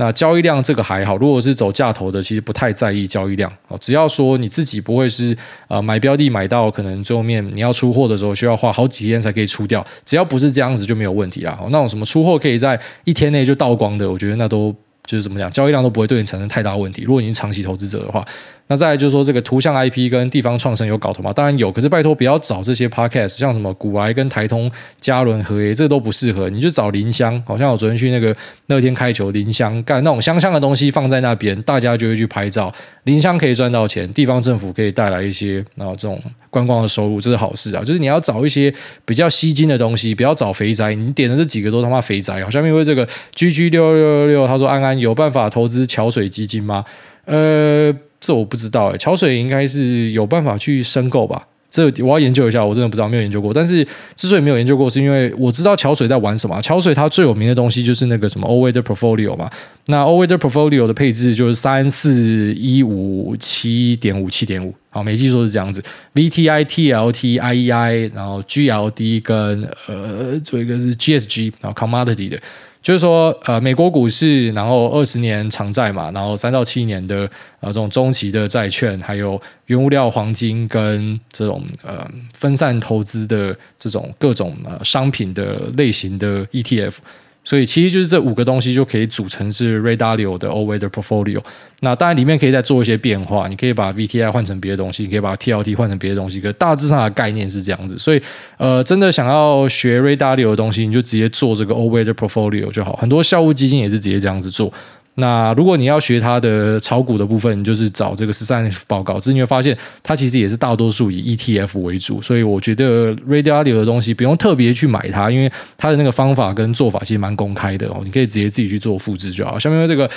[0.00, 3.76] 那交易量这个还好，如果是走价投的，其实不太在意交易量哦。
[3.78, 5.36] 只要说你自己不会是
[5.68, 11.58] 呃买标的买到可能最后面你要出货的时候需要花好几天才可以出掉，只要不是这样子就没有问题啦。
[11.70, 14.74] 那种什么出货可以在一天内就倒光的，我觉得那都。
[15.06, 17.02] 就是怎么讲，交易量都不会对你产生太大问题。
[17.02, 18.24] 如果你是长期投资者的话，
[18.70, 21.32] 那再来就是说，这个图像 IP 跟地方创生有搞头吗？
[21.32, 26.48] 当然有，可是拜托不要找这些 podcast，像什么古癌跟台通、嘉伦和 A，这个都不适合。
[26.48, 28.32] 你就找林香，好像我昨天去那个
[28.68, 32.72] 乐天开球，林香干那种香香的东西放在那边，大家就会去拍照。
[33.02, 37.82] 林香可以赚到钱，地方政府可以带来一些然后这种观光的收入，这是好事啊。
[37.82, 38.72] 就是你要找一些
[39.04, 40.94] 比较吸金的东西，不要找肥宅。
[40.94, 42.40] 你点的这几个都他妈肥宅。
[42.44, 43.04] 好，下面因为这个
[43.34, 46.84] GG 六六六六，他说安安有办法投资桥水基金吗？
[47.24, 47.92] 呃。
[48.20, 51.42] 这我不知道诶，桥水应该是有办法去申购吧？
[51.70, 53.54] 这我要研究一下，我真的不知道，没有研究过。
[53.54, 56.60] 但是之所以没有研究过，是因为我知道桥水在玩什么。
[56.60, 59.48] 桥水它最有名的东西就是那个什么 Oweader Portfolio 嘛。
[59.86, 65.80] 那 Oweader Portfolio 的配置就是三四一五七点五七点五，好，没记错是这样子。
[66.14, 72.40] VTI、TLT、IEI，然后 GLD 跟呃，做一个是 GSG，然后 Commodity 的。
[72.82, 86.96] 就是说，呃，美国股市，然后二十年长债嘛，然后三到七年的呃这种中期的债券，还有原物料、黄金跟这种呃分散投资的这种各种呃商品的类型的 ETF。
[87.42, 91.40] 所以其实就是这五个东西就可以组成是 Ray Dalio 的 All Weather Portfolio。
[91.80, 96.38] 那当然里面可以再做一些变化，你可以把 VTI 换成别的东西，你可以把 TLT 换成别的东西。
[96.40, 97.98] 可大致上的概念是这样子。
[97.98, 98.20] 所以
[98.58, 102.94] 呃，真的想要学 Ray Dalio 的东西，你就直接做这个 All Weather Portfolio 就好。
[102.96, 104.72] 很多校务基金也是直接这样子做。
[105.16, 119.58] 那如果你要学它的炒股的部分，你就是找这个十三 F 报告，只是你会发现它其实也是大多数以 ETF 为主，所以我觉得 Radio Audio 的东西不用特别去买它，因为它的那个方法跟做法其实蛮公开的哦，你可以直接自己去做复制就好。
[119.58, 120.08] 下面这个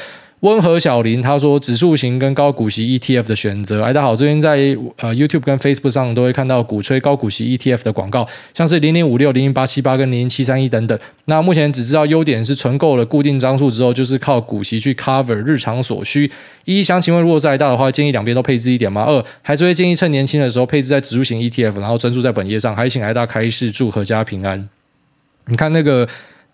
[0.43, 3.81] 温和小林他说指数型跟高股息 ETF 的选择。
[3.81, 4.57] 哎，大家好，最近在
[4.97, 10.99] 呃 YouTube 跟 Facebook 上都会看到鼓吹高股息 ETF 的广告，像是零零五六、零零八七八跟零零七三一等等。
[11.25, 16.29] 那目前只知道优点是存够了固定张数之后，就是靠股息去 cover 日常所需。
[16.65, 19.03] 一想请问，如果再大的话，建议两边都配置一点吗？
[19.03, 22.75] 二还是会建议趁年轻的时候配置在指数型 ETF，然后专注在本业上。
[22.75, 24.67] 还请艾大开示，祝阖家平安。
[25.45, 26.05] 你看那个。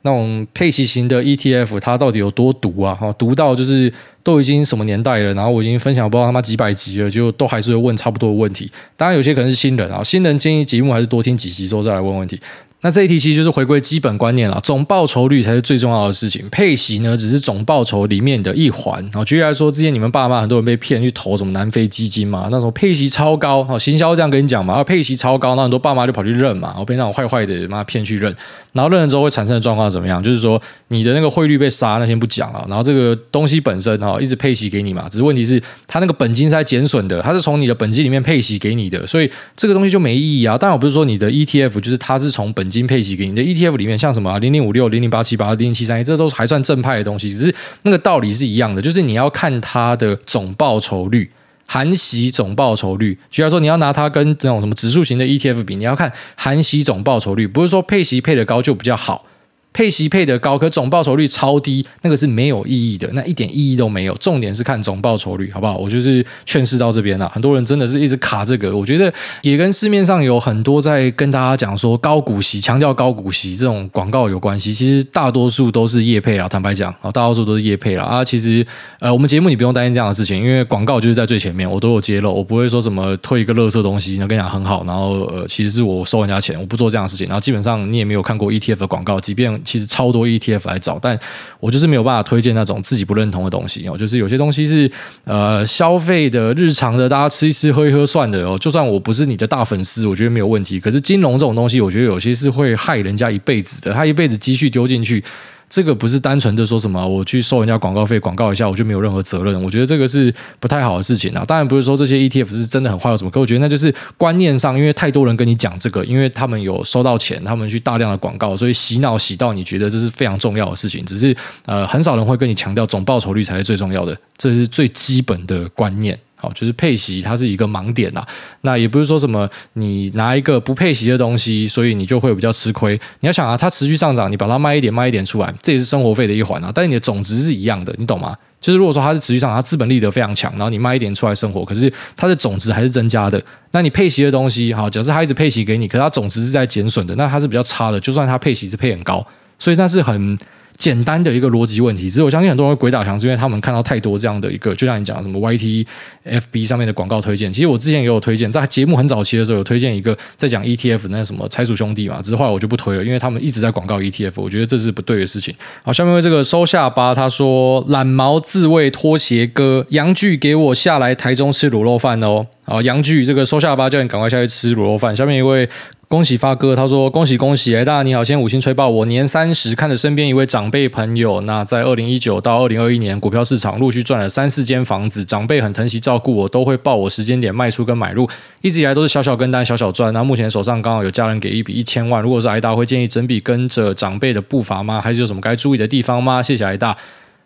[0.01, 2.95] 那种配息型的 ETF，它到底有多毒啊？
[2.95, 3.91] 哈，毒到就是
[4.23, 8.71] 都已经什么年代了，然后我已经分享不知道他妈几百集了，就都还是会问差不多的问题。
[8.95, 12.39] 当然，有些可能是新人啊，新人建议节目还是多听几集之后再来问问题。
[12.81, 19.05] 那这一题其实就是回归基本观念了，总报酬率才是最重要的事情，配息呢只是总报酬里面的一环。
[19.13, 28.33] 好，举例来说，之前你们爸妈很多人被骗去投什么南非基金嘛，那种配息超高，好，行销这样跟你讲嘛，配息超高，那很多爸妈就跑去认嘛，然后被那种坏坏的妈骗去认，
[28.71, 30.23] 然后认了之后会产生的状况怎么样？
[30.23, 40.57] 就是说你的那个汇率被杀，那先不讲了，然后这个东西本身哈一直配息给你嘛，只是问题是它那个本金是在减损的，它是从你的本金里面配息给你的，所以这个东西就没意义啊。
[40.57, 43.41] 当然我不是说你的 ETF 就是它是从本金配息给你的。
[43.41, 51.31] ETF 里面像什么零零五六、零零八七八、零零七三一，这都还算正派的东西，只是那个道理是一样的，就是你要看它的总报酬率，
[51.65, 53.17] 含息总报酬率。
[53.31, 59.25] 举例说，你要拿它跟那种什么指数型的 ETF 比，你要看含息总报酬率，不是说配息配的高就比较好。
[59.71, 64.15] 配息配得高，可总报酬率超低，那个是没有意义的，那一点意义都没有。
[64.17, 65.77] 重点是看总报酬率，好不好？
[65.77, 67.29] 我就是劝世到这边了。
[67.29, 74.73] 很多人真的是一直卡这个，我觉得也跟市面上有很多在跟大家讲说高股息、强调高股息这种广告有关系。
[74.73, 78.03] 其实大多数都是业配啦，坦白讲，啊，大多数都是业配啦。
[78.03, 78.25] 啊。
[78.25, 78.65] 其实
[78.99, 87.25] 呃，我们节目你不用担心这样的事情，因为广告就是在最前面，我都有揭露，我不会说什么推一个垃圾东西，那跟你讲很好，然后呃，其实是我收人家钱，我不做这样的事情。
[87.27, 91.17] 然后基本上你也没有看过 ETF 的广告，即便其实超多 ETF 来找，但
[91.59, 93.95] 我就是没有办法推荐那种自己不认同的东西哦。
[93.95, 94.91] 就是有些东西是
[95.25, 98.57] 呃消费的、日常的，大家吃一吃、喝一喝算的哦。
[98.57, 100.79] 就算我不是你的大粉丝，我觉得没有问题。
[100.79, 103.93] 可是金融这种东西，我觉得有些是会害人家一辈子的。
[103.93, 105.23] 他一辈子积蓄丢进去。
[105.69, 111.45] 这个不是单纯的说什么我去收人家广告费广告一下我就没有任何责任，我觉得这个是不太好的事情啊。
[111.45, 121.05] 当然不是说这些 ETF 是真的很坏或什么，可我觉得那就是观念上，因为太多人跟你讲这个，因为他们有收到钱，他们去大量的广告，所以洗脑洗到你觉得这是非常重要的事情。
[121.05, 126.17] 只是呃，很少人会跟你强调总报酬率才是最重要的，这是最基本的观念。
[126.41, 128.25] 好，就是配息，它是一个盲点呐。
[128.61, 132.99] 那也不是说什么你拿一个不配息的东西，所以你就会比较吃亏。
[133.19, 136.71] 你要想啊，它持续上涨，你把它卖一点，卖一点出来，这也是生活费的一环啊。
[136.73, 138.33] 但是你的总值是一样的，你懂吗？
[138.61, 143.41] 就是如果说它是持续上涨，它资本利得非常强，然后你卖一点出来生活，可是它的总值还是增加的。
[143.71, 147.99] 那你配息的东西，好，假设它一直配息给你，可是它总值是在减损的，那它是比较差的。
[147.99, 149.25] 就算它配息是配很高，
[149.57, 150.37] 所以那是很。
[150.79, 155.85] 简单的一个逻辑问题，只是我相信很多人会鬼打墙，是因为他们看到太多这样的一个，就像你讲什么 YT、
[156.25, 157.51] FB 上面的广告推荐。
[157.51, 165.53] 其实我之前也有推荐，在节目很早期的时候有推荐一个在讲 ETF 那什么财鼠兄弟嘛，只是后来我就不推了，因为他们一直在广告 ETF，我觉得这是不对的事情。
[165.83, 172.47] 好，下面为这个收下巴，他说懒毛自慰拖鞋哥杨剧给我下来台中吃卤肉饭哦。
[172.63, 175.13] 好，杨剧这个收下巴叫你赶快下去吃卤肉饭。
[175.13, 175.67] 下面一位。
[176.09, 179.05] 恭喜发哥，他说恭喜恭喜，哎，大你好，先五星吹爆我。
[179.05, 188.27] 年三十看着身边一位长辈朋友，那在二零一九到二零二一年股票市场陆续赚了三四间房子，长辈很疼惜照顾我，都会报我时间点卖出跟买入，
[188.63, 190.11] 一直以来都是小小跟单小小赚。
[190.11, 194.99] 那目前手上刚好有家人给一笔一千万，如果是挨大会建议整笔跟着长辈的步伐吗？
[194.99, 196.41] 还是有什么该注意的地方吗？
[196.41, 196.97] 谢谢挨大。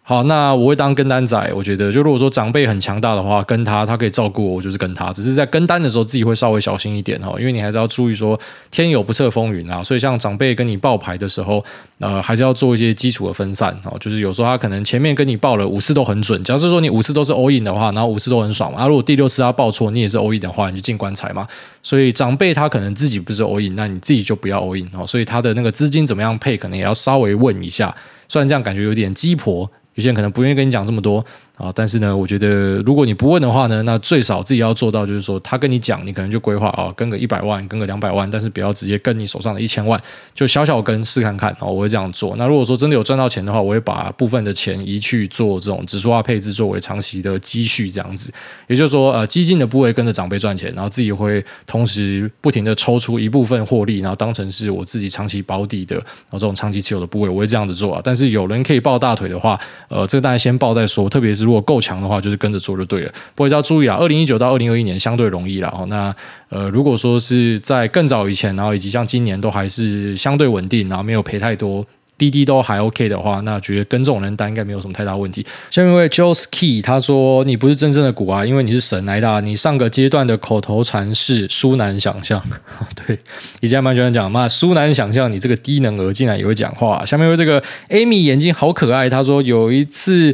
[0.06, 1.54] 好，那我会当跟单仔。
[1.56, 5.14] 我觉得，就如果说长辈很强大的话，跟他，他可以照顾我，我就是跟他。
[5.14, 8.38] 只是在跟单的时候，自己会稍微小心一点哦，因为你还是要注意说
[8.70, 9.82] 天有不测风云啊。
[9.88, 11.64] 所以像长辈跟你报牌的时候，
[12.00, 13.96] 呃，还是要做一些基础的分散哦。
[13.98, 18.80] 就是有时候他可能前面跟你报了五次都很准，假设说你五次都是 all in 的话，然后五次都很爽嘛。
[18.82, 21.48] 那如果第六次他报错，你也是 all in 的话，你就进棺材嘛。
[21.82, 25.08] 所以长辈他可能自己不是 all in，那你自己就不要 all in 哦。
[25.08, 27.96] 所以他的那个资金怎么样配，可能也要稍微问一下。
[28.28, 29.72] 虽然这样感觉有点鸡婆。
[29.96, 31.26] 有些人可能不愿意跟你讲这么多。
[31.56, 40.02] 啊，但是呢，我觉得如果你不问的话呢，那最少自己要做到，就是说他跟你讲，你可能就规划啊，跟个一百万，跟个两百万，但是不要直接跟你手上的一千万，
[40.34, 42.36] 就小小跟试看看啊，我会这样做。
[42.38, 48.34] 那如果说真的有赚到钱的话，我会把部分的钱移去做这种指数化配置，作为长期的积蓄这样子。
[48.68, 58.02] 也就是说，呃，基金的部位跟着长辈赚钱，然后自己会同时不停的抽出一部分获利，然后当成是我自己长期保底的，然后这种长期持有的部位，我会这样子做啊。
[58.04, 62.24] 但是有人可以抱大腿的话，呃，这个大家先抱再说，特别是如果够强的话。
[62.24, 65.86] 就是跟着做就对了，不过要注意啊，二零一九到二零二一年相对容易了哦。
[65.90, 66.16] 那
[66.48, 71.86] 呃，如果说是在更早以前，然后以及像今年都还是相对稳定，然后没有赔太多，
[72.18, 75.46] 滴滴都还 OK 的话，那觉得跟这种人单应该没有什么太大问题。
[75.70, 79.42] 下面一位 Joe's Key 他说：“你不是真正的股啊，因为你是神来的。
[79.42, 82.42] 你上个阶段的口头禅是书难想象。
[83.06, 83.20] 对，
[83.60, 87.04] 以前蛮喜欢讲嘛，书难想象，你这个低能儿竟然也会讲话。
[87.06, 90.34] 下面一位这个 Amy 眼睛好可爱，他说有一次。”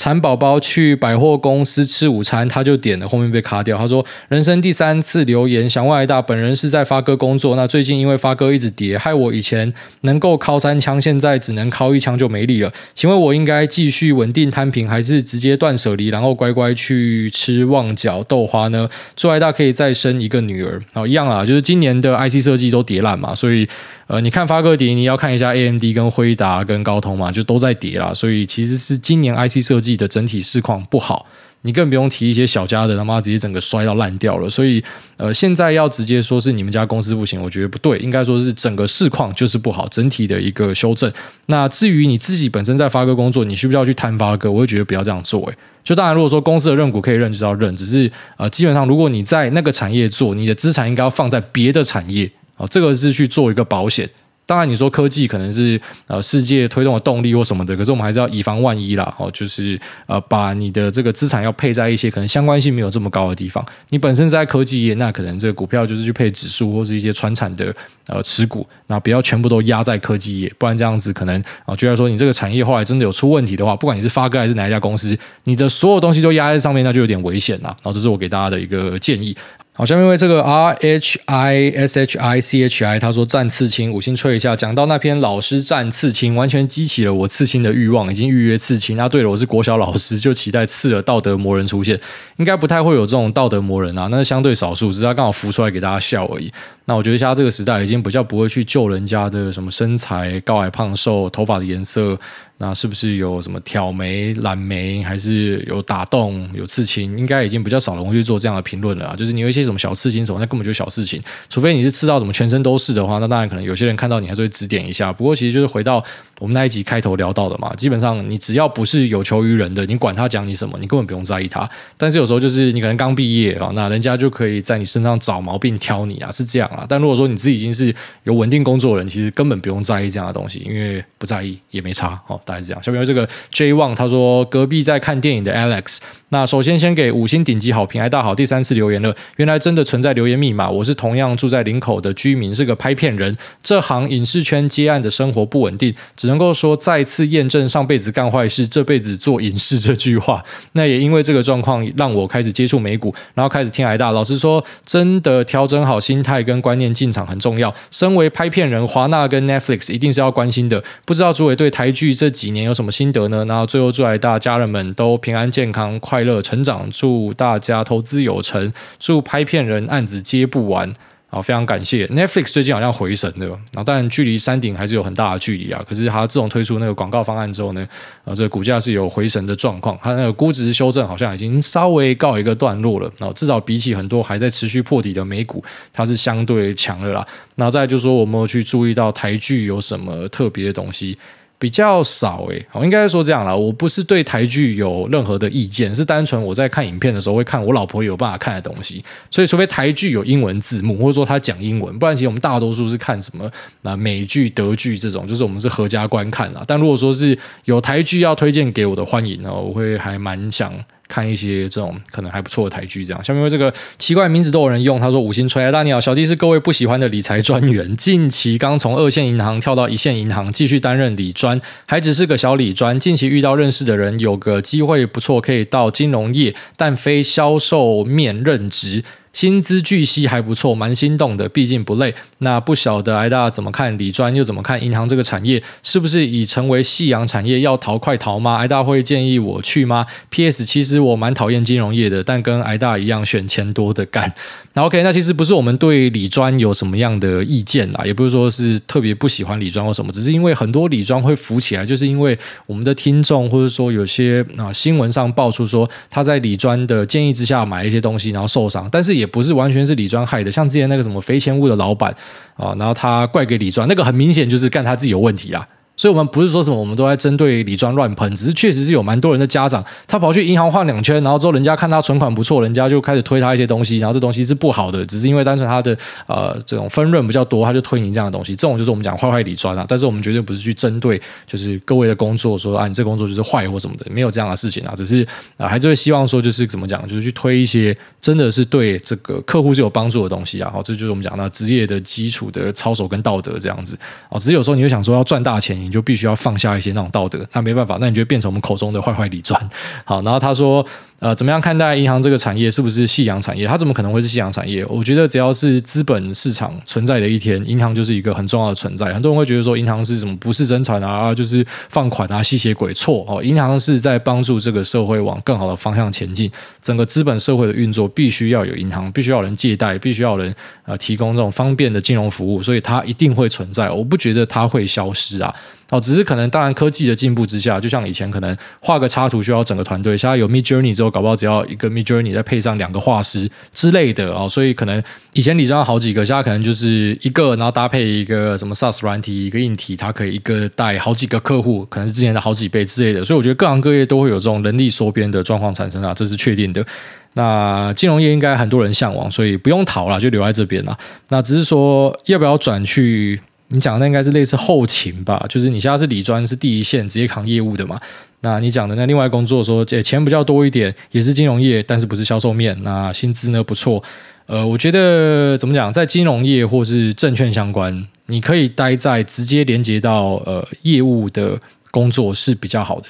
[0.00, 3.76] 蚕宝宝去百货公司吃午餐，他就点了，后面被卡掉。
[3.76, 9.70] 他说：“人生第三次留言，想问艾大，本人是在发哥工作，那最近因为发哥一直跌，害我以前
[10.00, 12.72] 能够敲三枪，现在只能敲一枪就没力了。
[12.94, 18.88] 请问我应该继续稳定摊平，还是直接断舍离，然后乖乖去吃旺角豆花呢？
[19.14, 20.80] 祝艾大可以再生一个女儿。
[20.94, 23.68] 好，一样啦，就是今年的 IC 设计都跌烂嘛，所以。”
[24.10, 28.12] 呃，你看发哥跌，你要看一下 AMD 跟辉达 跟高通嘛，就都在跌啦。
[28.12, 31.26] 所以其实是今年 IC 设计的整体市况不好，
[31.62, 34.48] 你更不用提一些小家的，他妈直接整个摔到烂掉了。
[34.48, 34.82] 所以
[35.16, 41.12] 呃，现在要直接说是你们家公司不行，我觉得不对，应该说是整个市况就是不好，整体的一个修正。
[41.46, 44.50] 那至于你自己本身在发哥工作，你需不需要去摊发哥？
[44.50, 45.44] 我会觉得不要这样做。
[45.46, 47.74] 诶，就当然如果说公司的认股可以认，就要认。
[47.76, 52.30] 只是呃，基本上如果你在那个产业做，你的资产应该要放在别的产业。
[52.56, 54.08] 哦，这个是去做一个保险。
[54.50, 59.14] 当然，你说科技可能是呃世界推动的动力或什么的，可是我们还是要以防万一啦。
[59.16, 63.64] 哦，就是呃把你的这个资产要配在一些可能相关性没有这么高的地方。
[63.90, 67.72] 你本身在科技业，那可能这个股票就是去配指数或是一些传产的
[68.08, 77.68] 呃持股，那不要全部都压在科技业，不然这样子可能啊，觉得说你这个产业后来真的有出问题的话，不管你是发哥还是哪一家公司，你的所有东西都压在上面，那就有点危险了。
[77.68, 79.36] 然后这是我给大家的一个建议。
[79.80, 88.98] 好，下面为这个 R H I S H I C H I，他说战刺青五星吹一下，讲到那篇老师战刺青，完全激起了我刺青的欲望，已经预约刺青。
[88.98, 91.98] 那对了，我是国小老师，就期待刺了道德魔人出现，
[92.36, 96.52] 应该不太会有这种道德魔人啊， 那是相对少数，只是他刚好浮出来给大家笑而已。
[96.84, 102.20] 那我觉得现在这个时代已经比较不会去救人家的什么身材高矮胖瘦、头发的颜色。
[102.62, 107.18] 那是不是有什么挑眉、染眉，还是有打洞、有刺青？
[107.18, 109.16] 应该已经比较少人会去做这样的评论了啊。
[109.16, 111.18] 就是你有一些什么小刺青什么，那根本就是小事情。
[111.48, 115.10] 除非你是刺到什么全身都是的话，那当然可能有些人看到你还是会指点一下。
[115.10, 116.04] 不过其实就是回到
[116.38, 121.66] 我们那一集开头聊到的嘛，基本上你只要不是有求于人的，你管他讲你什么，你根本不用在意他。
[121.96, 126.84] 但是有时候就是你可能刚毕业啊，那人家就可以在你身上找毛病挑你啊，是这样啊。
[126.86, 127.94] 但如果说你自己已经是
[128.24, 132.38] 有稳定工作的人，其实根本不用在意这样的东西，因为不在意也没差哦。
[132.50, 132.82] 大概是这样。
[132.82, 133.28] 下面有这个。
[133.50, 135.98] J One 他说隔壁在看电影的 Alex，
[136.32, 150.44] 那首先先给五星顶级好评，癌大好，第三次留言了，原来真的存在留言密码，我是同样住在林口的居民，是个拍片人，这行影视圈接案的生活不稳定，只能够说再次验证上辈子干坏事，这辈子做影视这句话。
[150.74, 154.12] 那也因为这个状况，让我开始接触美股，然后开始听挨大。
[154.12, 157.74] 老实说，真的调整好心态跟观念进场很重要。
[157.90, 160.82] 身为拍片人，华纳跟 Netflix 一定是要关心的。
[161.04, 163.26] 不知道主委对台剧这几年有什么心得？
[163.26, 170.92] 呢，然后最后祝大家人们都平安健康、快快乐成长，祝大家投资有成，祝拍片人案子接不完。
[171.30, 175.82] 好，非常感谢 Netflix 最近好像回神的，然后但距离山顶还是有很大的距离啊。
[175.88, 177.88] 可是它自从推出那个广告方案之后呢，
[178.24, 183.10] 啊，这个股价是有回神的状况，它那个估值修正好像已经稍微告一个段落了。
[183.18, 187.26] 然后至少比起很多还在持续破底的美股，它是相对强的啦。
[187.54, 191.16] 那再就是说，我们有去注意到台剧有什么特别的东西。
[191.60, 203.48] 比较少诶，我应该说这样啦，我不是对台剧有任何的意见，是单纯我在看影片的时候会看我老婆有办法看的东西，所以除非台剧有英文字幕，或者说他讲英文，不然其实我们大多数是看什么
[203.82, 206.64] 啊美剧、德剧这种，就是我们是合家观看啦。
[206.66, 210.72] 但如果说是有台剧要推荐给我的，欢迎呢，我会还蛮想。
[211.10, 213.22] 看一些这种可能还不错的台剧，这样。
[213.24, 215.60] 下面为这个奇怪名字都有人用，他说五星吹。
[215.72, 222.98] 大家好，小弟是各位不喜欢的理财专员，近期刚从二线银行跳到一线银行，继续担任理专，还只是个小理专。
[223.00, 229.02] 近期遇到认识的人，有个机会不错，可以到金融业，但非销售面任职。
[229.32, 232.14] 薪资巨细还不错，蛮心动的，毕竟不累。
[232.38, 235.62] 那不晓得癌大怎么看理专，又怎么看银行这个产业？
[235.82, 238.56] 是不是已成为夕阳产业，要逃快逃吗？
[238.56, 240.64] 癌大会建议我去吗？P.S.
[240.64, 244.32] 其实我蛮讨厌金融业的，但跟癌大一样选钱多的干。
[244.72, 262.10] 那 OK，那其实不是我们对理专有什么样的意见啦，也不是说是特别不喜欢理专或什么，只是因为很多理专会浮起来，就是因为我们的听众或者说有些啊新闻上爆出说他在理专的建议之下买一些东西，然后受伤，但是也不是完全是李庄害的，像之前那个什么肥前屋的老板
[262.56, 265.64] 啊，然后他怪给李庄，那个很明显就是干他自己有问题啊。
[266.00, 275.94] 所以我们不是说什么我们都在针对李专乱喷，只是确实是有蛮多人的家长，他跑去银行晃两圈，然后之后人家看他存款不错，人家就开始推他一些东西，然后这东西是不好的，只是因为单纯他的
[276.26, 279.84] 呃这种分润比较多，他就推你这样的东西，这种就是我们讲坏坏李专啊。
[279.86, 285.22] 但是我们绝对不是去针对就是各位的工作说啊，你这工作就是坏或什么的，没有这样的事情啊，只是
[285.58, 290.70] 啊还是会希望说就是怎么讲，就是去推一些真的是对这个客户是有帮助的东西啊。
[290.72, 293.98] 好，这就是我们讲的职业的基础的操守跟道德这样子
[294.30, 294.38] 啊。
[294.38, 299.60] 只是有时候你会想说要赚大钱，你就必须要放下一些那种道德，那没办法，那你就变成我们口中的坏坏理专。
[300.04, 300.86] 好，然后他说。
[301.20, 302.70] 呃，怎么样看待银行这个产业？
[302.70, 303.66] 是不是夕阳产业？
[303.66, 304.82] 它怎么可能会是夕阳产业？
[304.86, 309.12] 我觉得只要是资本市场存在的一天，银行就是一个很重要的存在。
[309.12, 312.94] 很多人会觉得说，银行是什么不是生产啊，就是放款啊，吸血鬼。
[312.94, 316.50] 错哦，银行是在帮助这个社会往更好的方向前进。
[316.80, 320.54] 整个资本社会的运作必须要有银行，必须要有人借贷，必须要有人
[320.86, 323.90] 呃提供这种方便的金融服务，所以它一定会存在。
[323.90, 325.54] 我不觉得它会消失啊。
[325.90, 346.86] 哦，只是可能，当然科技的进步之下，就像以前可能画个插图需要整个团队，现在有 Midjourney 之后，搞不好只要一个 Midjourney 再配上两个画师之类的哦，所以可能以前你知道好几个，现在可能就是一个，然后搭配一个什么 SaaS 软体，一个硬体，它可以一个带好几个客户，可能是之前的好几倍之类的，所以我觉得各行各业都会有这种人力缩编的状况产生啊，这是确定的。
[347.34, 350.96] 那金融业应该很多人向往，所以不用逃了，就留在这边了。
[351.30, 353.40] 那只是说要不要转去？
[353.70, 357.98] 你讲的那应该是类似后勤吧，就是你现在是理专，是第一线直接扛业务的嘛？
[358.42, 364.02] 那你讲的那另外工作说，诶，钱比较多一点，也是金融业，但是不是销售面，那薪资呢不错。
[364.46, 371.60] 呃，我觉得怎么讲，在金融业或是证券相关，你可以待在直接连接到呃业务的
[371.90, 373.06] 工作是比较好的。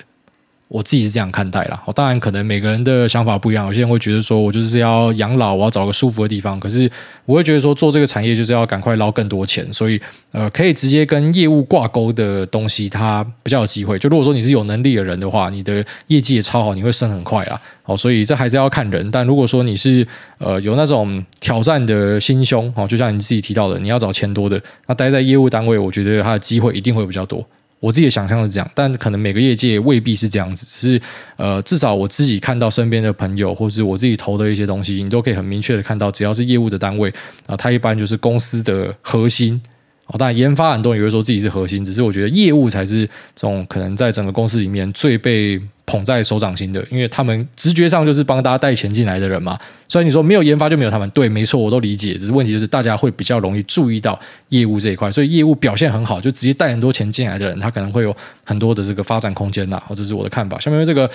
[0.71, 6.61] 我自己是这样看待啦，当然可能每个人的想法不一样，有些人会觉得说我就是要养老，我要找个舒服的地方。
[6.61, 6.89] 可是
[7.27, 10.01] 我会觉得说做这个产业就是要赶快捞更多钱，所以
[10.31, 13.99] 呃可以直接跟业务挂钩的东西，它比较有机会。
[13.99, 17.61] 就如果说你是有能力的人的话，你的业绩也超好，你会升很快啦。
[17.83, 19.11] 好，所以这还是要看人。
[19.11, 20.07] 但如果说你是
[20.39, 27.45] 呃有那种挑战的心胸，哦，就像你自己提到的，你要找钱多的，那待在业务单位，我觉得它的机会一定会比较多。
[27.81, 30.67] 我自己的想象是这样，但可能每个业界未必是这样子。
[30.67, 31.03] 只是
[31.37, 37.13] 呃，至少我自己看到身边的朋友，或是我自己投的一些东西，你都可以很明确的看到，只要是业务的单位
[37.47, 39.61] 啊，它一般就是公司的核心。
[40.07, 45.61] 哦，当然研发很多人也会说自己是核心，只是我觉得业务才是这种可能在整个公司里面最被
[45.91, 49.59] 捧在手掌心的，因为他们直觉上就是帮大家带钱进来的人嘛。
[49.89, 52.15] 所以你说没有研发就没有他们，对，没错，我都理解。
[52.15, 54.17] 只是问题就是大家会比较容易注意到
[54.51, 59.83] 业务这一块，所以业务表现很好，就直接带很多钱进来的人，他可能会有很多的这个发展空间呐。
[59.89, 60.61] 或者是我的看法。
[60.61, 61.11] 下面这个。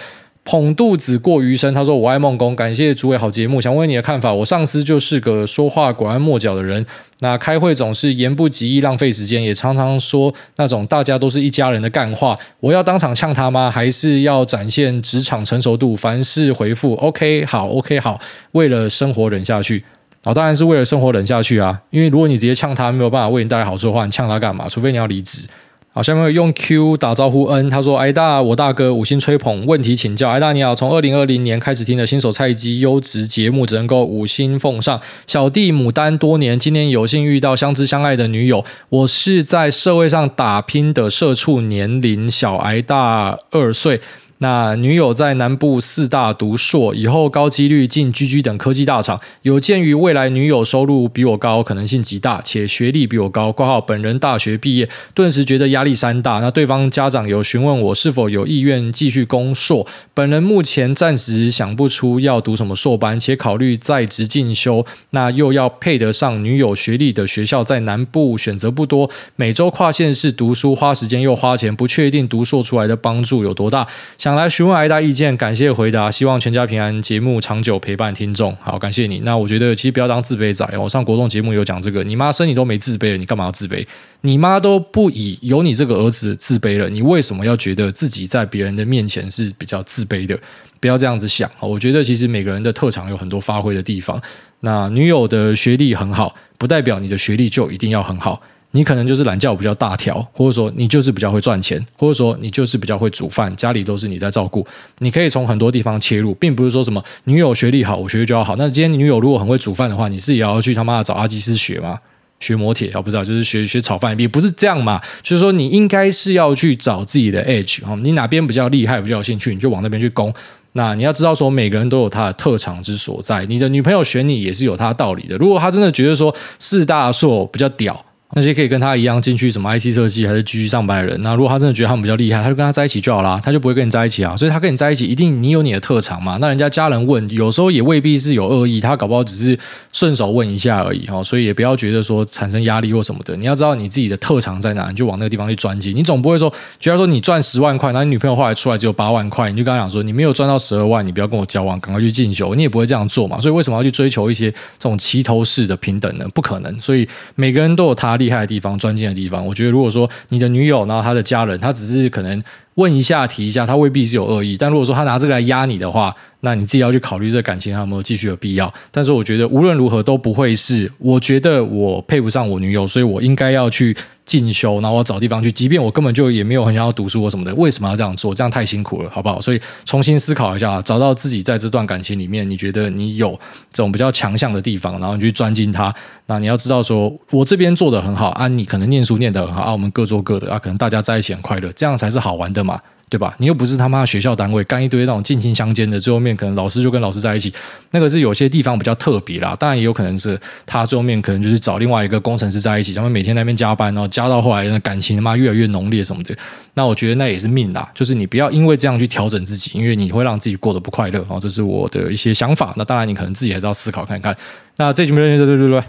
[0.46, 4.32] 捧肚子过余生，他说：“我爱梦工，感谢诸位好节目，想问你的看法。
[4.32, 6.86] 我上司就是个说话拐弯抹角的人，
[7.22, 12.38] 那开会总是言不及义，浪费时间，也常常说那种大家都是一家人的干话。
[12.60, 13.72] 我要当场呛他吗？
[13.72, 15.96] 还是要展现职场成熟度？
[15.96, 18.22] 凡事回复 OK 好，OK 好，
[18.52, 19.84] 为了生活忍下去。
[20.24, 21.82] 好，当然是为了生活忍下去啊。
[21.90, 24.70] 因为如果你直接呛他，没有办法为你带来好处的话，你呛他干嘛？
[24.70, 25.48] 除非你要离职。”
[25.96, 27.46] 好，下面用 Q 打招呼。
[27.46, 30.30] N 他说：“挨大，我大哥五星吹捧，问题请教。
[30.30, 35.00] 挨大你好，从二零二零年开始听的新手菜鸡优质节目，只能够五星奉上。
[35.26, 38.66] 小弟牡丹多年，今年有幸遇到相知相爱的女友。
[38.90, 44.02] 我是在社会上打拼的社畜，年龄小挨大二岁。”
[44.40, 49.22] 那女友在南部四大读硕，以后高几率进 GG 等科技大厂。
[49.44, 56.40] 有鉴于未来女友收入比我高，可能性极大，且学历比我高，括号本人大学毕业，顿时觉得压力山大。
[56.40, 73.88] 那对方家长有询问我是否有意愿继续攻硕，本人目前暂时想不出要读什么硕班，且考虑在职进修，那又要配得上女友学历的学校，在南部选择不多，每周跨县市读书花时间又花钱，不确定读硕出来的帮助有多大。
[74.18, 78.56] 想来询问癌大意见，感谢回答，希望全家平安，节目长久陪伴听众。
[78.60, 79.20] 好，感谢你。
[79.20, 80.68] 那我觉得其实不要当自卑仔。
[80.78, 83.86] 我上国栋节目有讲这个，你妈生你都没自卑了，你干嘛要自卑？
[84.22, 90.40] 你妈都不以有你这个儿子自卑了，你为什么要觉得自己在别人的面前是比较自卑的？
[90.80, 91.50] 不要这样子想。
[91.60, 94.22] 我觉得其实每个人的特长有很多发挥的地方。
[94.62, 98.42] 那女友的学历很好，不代表你的学历就一定要很好。
[98.76, 104.68] 你可能就是懒觉比较大条，或者说你就是比较会赚钱，或者说你就是比较会煮饭，家里都是你在照顾。
[105.00, 108.54] 你可以从很多地方切入，并不是说什么女友学历好，我学历就要好。
[108.58, 111.98] 那今天女友如果很会煮饭的话，你自己也要去他妈的找阿基师学吗？
[112.42, 112.92] 学磨铁？
[112.96, 115.02] 我不知道，就是学学炒饭，也不是这样嘛。
[115.24, 120.34] 就是说你应该是要去找自己的 edge，你哪边比较厉害，比较有兴趣，你就往那边去攻。
[120.74, 123.46] 那你要知道说，每个人都有他的特长之所在。
[123.46, 125.38] 你的女朋友选你也是有他的道理的。
[125.38, 128.06] 如果他真的觉得说四大硕比较屌。
[128.36, 134.36] 那些可以跟他一样进去什么 IC 设计还是继续上班的人，那如果他真的觉得他们比较厉害，他就跟他在一起就好啦，他就不会跟你在一起啊。
[134.36, 136.38] 所以他跟你在一起，一定你有你的特长嘛。
[136.42, 139.58] 那人家家人问，有时候也未必是有恶意，他搞不好只是
[139.94, 141.24] 顺手问一下而已哈。
[141.24, 143.38] 所以也不要觉得说产生压力或什么的。
[143.38, 145.96] 你要知道你自己的特长在哪，你就往那个地方去钻进。
[145.96, 152.54] 你总不会说，觉得说你赚十万块，那你女朋友后来出来只有八万块，你就跟他讲说你没有赚到十二万，你不要跟我交往，赶快去进修。
[152.54, 153.40] 你也不会这样做嘛。
[153.40, 156.28] 所以为什么要去追求一些这种齐头式的平等呢？
[156.34, 156.82] 不可能。
[156.82, 159.46] 所以每个人都有他厉害的地方，专精的地方。
[159.46, 162.42] 我觉得如果说你的女友，然后她的家人，她只是可能
[162.76, 164.56] 问一下、提一下，他未必是有恶意。
[164.56, 168.72] 但如果说他拿这个来压你的话，那你自己要去考虑这感情还有没有继续的必要。
[168.92, 173.96] 但是我觉得无论如何都不会是，我觉得我配不上我女友，所以我应该要去。
[174.26, 178.34] 进修，然后我找地方去，即便我根本就也没有很想要读书或什么的，为什么要这样做？
[178.34, 179.40] 这样太辛苦了，好不好？
[179.40, 183.40] 所以重新思考一下，找到自己在这段感情里面，你觉得你有
[183.72, 185.94] 这种比较强项的地方，然后你去专精它。
[186.26, 192.82] 那你要知道说，说我这边做得很好啊，你可能念书念得很好啊，我们各做各的啊，可能大家在一起很快乐，这样才是好玩的嘛。
[193.08, 193.34] 对吧？
[193.38, 197.54] 你又不是他妈学校单位干一堆那种近亲相奸的，最后面可能老师就跟老师在一起，
[197.92, 199.56] 那个是有些地方比较特别啦。
[199.58, 206.36] 当然也有可能是他最后面可能就是找另外一个工程师在一起，他们每天在那边加班，然后加到后来那感情他妈越来越浓烈什么的。
[206.74, 211.24] 那我觉得那也是命啦，就是你不要因为这样去调整自己，因为你会让自己过得不快乐。
[211.30, 212.74] 哦，这是我的一些想法。
[212.76, 214.36] 那当然你可能自己还是要思考看看。
[214.78, 215.84] 那这集没有对对对对。